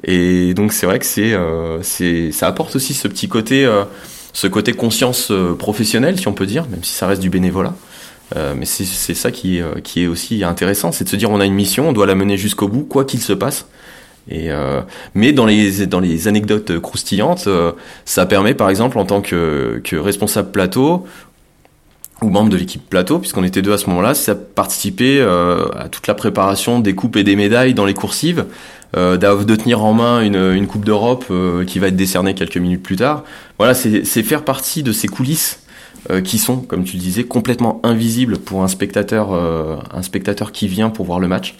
Et 0.02 0.52
donc 0.52 0.75
c'est 0.75 0.84
vrai 0.84 0.99
que 0.99 1.06
c'est, 1.06 1.32
euh, 1.32 1.82
c'est, 1.82 2.30
ça 2.30 2.46
apporte 2.46 2.76
aussi 2.76 2.92
ce 2.92 3.08
petit 3.08 3.26
côté, 3.26 3.64
euh, 3.64 3.84
ce 4.34 4.46
côté 4.46 4.73
conscience 4.73 5.32
professionnelle, 5.58 6.18
si 6.18 6.28
on 6.28 6.34
peut 6.34 6.44
dire, 6.44 6.66
même 6.68 6.84
si 6.84 6.92
ça 6.92 7.06
reste 7.06 7.23
du 7.23 7.30
bénévolat. 7.30 7.75
Euh, 8.37 8.54
mais 8.57 8.64
c'est 8.64 9.14
ça 9.14 9.31
qui 9.31 9.61
euh, 9.61 9.75
qui 9.83 10.02
est 10.02 10.07
aussi 10.07 10.45
intéressant, 10.45 10.93
c'est 10.93 11.04
de 11.04 11.09
se 11.11 11.16
dire 11.16 11.31
on 11.31 11.40
a 11.40 11.45
une 11.45 11.54
mission, 11.54 11.90
on 11.90 11.93
doit 11.93 12.07
la 12.07 12.14
mener 12.14 12.37
jusqu'au 12.37 12.69
bout, 12.69 12.85
quoi 12.85 13.04
qu'il 13.04 13.21
se 13.21 13.35
passe. 13.35 13.66
Et 14.31 14.50
euh, 14.50 14.81
mais 15.14 15.33
dans 15.33 15.47
les 15.47 15.87
dans 15.87 16.00
les 16.00 16.28
anecdotes 16.28 16.78
croustillantes, 16.81 17.47
euh, 17.47 17.73
ça 18.04 18.25
permet 18.26 18.54
par 18.54 18.71
exemple 18.71 18.99
en 18.99 19.04
tant 19.04 19.21
que, 19.21 19.80
que 19.84 19.97
responsable 19.97 20.50
plateau 20.50 21.06
ou 22.23 22.30
membre 22.30 22.49
de 22.49 22.56
l'équipe 22.56 22.89
plateau, 22.89 23.19
puisqu'on 23.19 23.45
était 23.45 23.60
deux 23.60 23.73
à 23.73 23.78
ce 23.78 23.91
moment-là, 23.91 24.15
ça 24.15 24.34
participait 24.34 25.19
euh, 25.19 25.67
à 25.76 25.89
toute 25.89 26.06
la 26.06 26.15
préparation 26.15 26.80
des 26.80 26.95
coupes 26.95 27.17
et 27.17 27.25
des 27.25 27.37
médailles 27.37 27.75
dans 27.75 27.84
les 27.84 27.93
coursives, 27.93 28.47
de 28.95 29.56
tenir 29.56 29.82
en 29.82 29.93
main 29.93 30.23
une, 30.23 30.37
une 30.37 30.69
coupe 30.69 30.84
d'Europe 30.84 31.25
qui 31.67 31.80
va 31.80 31.89
être 31.89 31.97
décernée 31.97 32.34
quelques 32.34 32.58
minutes 32.58 32.82
plus 32.82 32.95
tard. 32.95 33.25
Voilà, 33.58 33.75
c'est 33.75 34.23
faire 34.23 34.45
partie 34.45 34.84
de 34.84 34.93
ces 34.93 35.08
coulisses 35.08 35.64
euh, 36.10 36.21
qui 36.21 36.38
sont, 36.38 36.58
comme 36.58 36.84
tu 36.84 36.97
le 36.97 37.02
disais, 37.02 37.25
complètement 37.25 37.80
invisibles 37.82 38.38
pour 38.38 38.62
un 38.62 38.69
spectateur, 38.69 39.32
euh, 39.32 39.76
un 39.93 40.02
spectateur 40.02 40.52
qui 40.52 40.69
vient 40.69 40.90
pour 40.90 41.06
voir 41.06 41.19
le 41.19 41.28
match. 41.28 41.56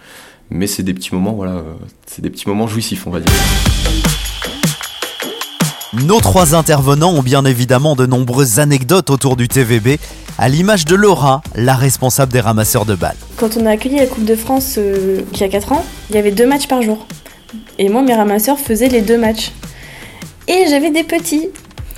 Mais 0.51 0.67
c'est 0.67 0.83
des 0.83 0.95
petits 0.95 1.15
moments, 1.15 1.33
voilà, 1.33 1.53
euh, 1.53 1.75
c'est 2.07 2.23
des 2.23 2.31
petits 2.31 2.49
moments 2.49 2.67
jouissifs, 2.67 3.07
on 3.07 3.11
va 3.11 3.21
dire. 3.21 3.33
Nos 5.95 6.21
trois 6.21 6.55
intervenants 6.55 7.13
ont 7.13 7.23
bien 7.23 7.45
évidemment 7.45 7.95
de 7.95 8.05
nombreuses 8.05 8.59
anecdotes 8.59 9.11
autour 9.11 9.37
du 9.37 9.49
TVB, 9.49 9.99
à 10.39 10.49
l'image 10.49 10.85
de 10.85 10.97
Laura, 10.97 11.43
la 11.55 11.75
responsable 11.75 12.33
des 12.33 12.41
ramasseurs 12.41 12.85
de 12.85 12.95
balles. 12.95 13.17
Quand 13.37 13.57
on 13.57 13.65
a 13.67 13.71
accueilli 13.71 13.97
la 13.97 14.07
Coupe 14.07 14.25
de 14.25 14.35
France 14.35 14.75
euh, 14.77 15.23
il 15.33 15.41
y 15.41 15.45
a 15.45 15.49
4 15.49 15.73
ans, 15.73 15.85
il 16.11 16.17
y 16.17 16.19
avait 16.19 16.33
deux 16.33 16.47
matchs 16.47 16.67
par 16.67 16.83
jour. 16.83 17.07
Et 17.79 17.89
moi, 17.89 18.03
mes 18.03 18.15
ramasseurs 18.15 18.59
faisaient 18.59 18.89
les 18.89 19.01
deux 19.01 19.19
matchs. 19.19 19.53
Et 20.49 20.67
j'avais 20.69 20.91
des 20.91 21.05
petits, 21.05 21.49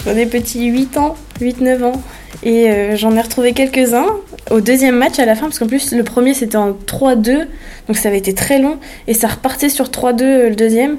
des 0.04 0.26
petits 0.26 0.66
8 0.66 0.98
ans, 0.98 1.16
8-9 1.40 1.84
ans. 1.84 2.02
Et 2.42 2.70
euh, 2.70 2.96
j'en 2.96 3.16
ai 3.16 3.20
retrouvé 3.20 3.52
quelques-uns 3.52 4.06
au 4.50 4.60
deuxième 4.60 4.96
match 4.96 5.18
à 5.18 5.24
la 5.24 5.34
fin, 5.34 5.46
parce 5.46 5.58
qu'en 5.58 5.66
plus, 5.66 5.92
le 5.92 6.04
premier 6.04 6.34
c'était 6.34 6.56
en 6.56 6.72
3-2, 6.72 7.46
donc 7.88 7.96
ça 7.96 8.08
avait 8.08 8.18
été 8.18 8.34
très 8.34 8.58
long. 8.58 8.78
Et 9.06 9.14
ça 9.14 9.28
repartait 9.28 9.68
sur 9.68 9.86
3-2 9.86 10.22
euh, 10.22 10.48
le 10.50 10.56
deuxième. 10.56 10.98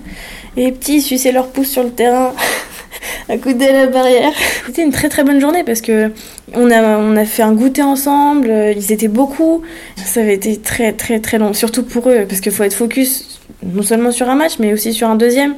Et 0.56 0.66
les 0.66 0.72
petits, 0.72 0.98
ils 0.98 1.02
suçaient 1.02 1.32
leur 1.32 1.48
pouce 1.48 1.70
sur 1.70 1.84
le 1.84 1.92
terrain, 1.92 2.34
à 3.30 3.36
la 3.36 3.88
barrière. 3.88 4.32
C'était 4.66 4.84
une 4.84 4.92
très 4.92 5.10
très 5.10 5.24
bonne 5.24 5.40
journée 5.40 5.64
parce 5.64 5.82
que 5.82 6.12
on 6.54 6.72
a, 6.72 6.98
on 6.98 7.16
a 7.16 7.26
fait 7.26 7.44
un 7.44 7.54
goûter 7.54 7.84
ensemble, 7.84 8.50
euh, 8.50 8.74
ils 8.76 8.92
étaient 8.92 9.08
beaucoup. 9.08 9.62
Ça 10.04 10.22
avait 10.22 10.36
été 10.36 10.58
très 10.58 10.94
très 10.94 11.20
très 11.20 11.38
long, 11.38 11.54
surtout 11.54 11.84
pour 11.84 12.10
eux, 12.10 12.26
parce 12.28 12.42
qu'il 12.42 12.52
faut 12.52 12.64
être 12.64 12.74
focus 12.74 13.40
non 13.64 13.84
seulement 13.84 14.12
sur 14.12 14.30
un 14.30 14.36
match, 14.36 14.54
mais 14.60 14.74
aussi 14.74 14.94
sur 14.94 15.10
un 15.10 15.16
deuxième, 15.16 15.56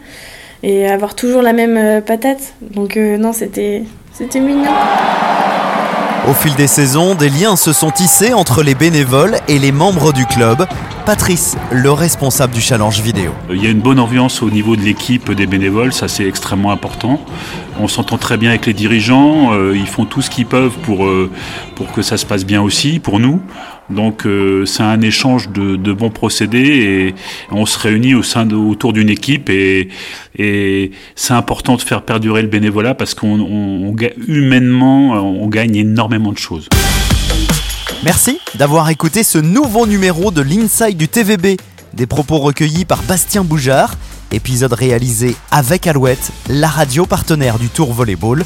et 0.64 0.90
avoir 0.90 1.16
toujours 1.16 1.42
la 1.42 1.54
même 1.54 2.02
patate. 2.02 2.54
Donc 2.62 2.96
non, 2.96 3.34
c'était 3.34 3.84
mignon. 4.36 4.72
Au 6.28 6.34
fil 6.34 6.54
des 6.56 6.68
saisons, 6.68 7.16
des 7.16 7.30
liens 7.30 7.56
se 7.56 7.74
sont 7.74 7.92
tissés 7.92 8.34
entre 8.34 8.62
les 8.62 8.76
bénévoles 8.76 9.38
et 9.48 9.58
les 9.58 9.72
membres 9.72 10.14
du 10.14 10.26
club. 10.26 10.66
Patrice, 11.06 11.58
le 11.72 11.92
responsable 11.92 12.54
du 12.54 12.62
challenge 12.62 13.00
vidéo. 13.02 13.32
Il 13.50 13.64
y 13.64 13.68
a 13.68 13.70
une 13.70 13.80
bonne 13.80 14.00
ambiance 14.00 14.42
au 14.44 14.50
niveau 14.50 14.76
de 14.76 14.82
l'équipe 14.82 15.32
des 15.32 15.48
bénévoles, 15.48 15.94
ça 15.94 16.08
c'est 16.08 16.28
extrêmement 16.28 16.72
important. 16.72 17.20
On 17.80 17.88
s'entend 17.88 18.18
très 18.18 18.38
bien 18.38 18.50
avec 18.50 18.66
les 18.66 18.74
dirigeants, 18.74 19.54
euh, 19.54 19.76
ils 19.76 19.88
font 19.88 20.06
tout 20.06 20.22
ce 20.22 20.30
qu'ils 20.30 20.46
peuvent 20.46 20.78
pour, 20.84 21.06
euh, 21.06 21.32
pour 21.76 21.92
que 21.92 22.02
ça 22.02 22.18
se 22.18 22.26
passe 22.26 22.46
bien 22.46 22.62
aussi, 22.62 23.00
pour 23.00 23.20
nous. 23.20 23.42
Donc 23.90 24.26
euh, 24.26 24.66
c'est 24.66 24.84
un 24.84 25.02
échange 25.02 25.50
de, 25.50 25.76
de 25.76 25.94
bons 25.94 26.10
procédés 26.10 26.60
et 26.60 27.16
on 27.52 27.66
se 27.66 27.78
réunit 27.80 28.14
autour 28.14 28.94
d'une 28.94 29.10
équipe 29.10 29.50
et, 29.50 29.90
c'est 31.16 31.34
important 31.34 31.76
de 31.76 31.82
faire 31.82 32.04
perdurer 32.04 32.42
le 32.42 32.48
bénévolat 32.48 32.96
parce 32.96 33.14
qu'on 33.14 33.94
humainement 34.28 35.12
on 35.12 35.48
gagne 35.48 35.76
énormément 35.76 36.32
de 36.32 36.38
choses. 36.38 36.70
Merci 38.04 38.40
d'avoir 38.56 38.90
écouté 38.90 39.24
ce 39.24 39.38
nouveau 39.38 39.86
numéro 39.86 40.32
de 40.32 40.42
l'Inside 40.42 40.96
du 40.96 41.10
TVB. 41.10 41.58
Des 41.94 42.08
propos 42.08 42.38
recueillis 42.38 42.86
par 42.86 43.04
Bastien 43.04 43.44
Boujard, 43.44 43.96
épisode 44.32 44.74
réalisé 44.74 45.36
avec 45.52 45.88
Alouette, 45.88 46.32
la 46.48 46.70
radio 46.70 47.06
partenaire 47.06 47.60
du 47.60 47.68
Tour 47.68 47.94
Volleyball. 47.94 48.46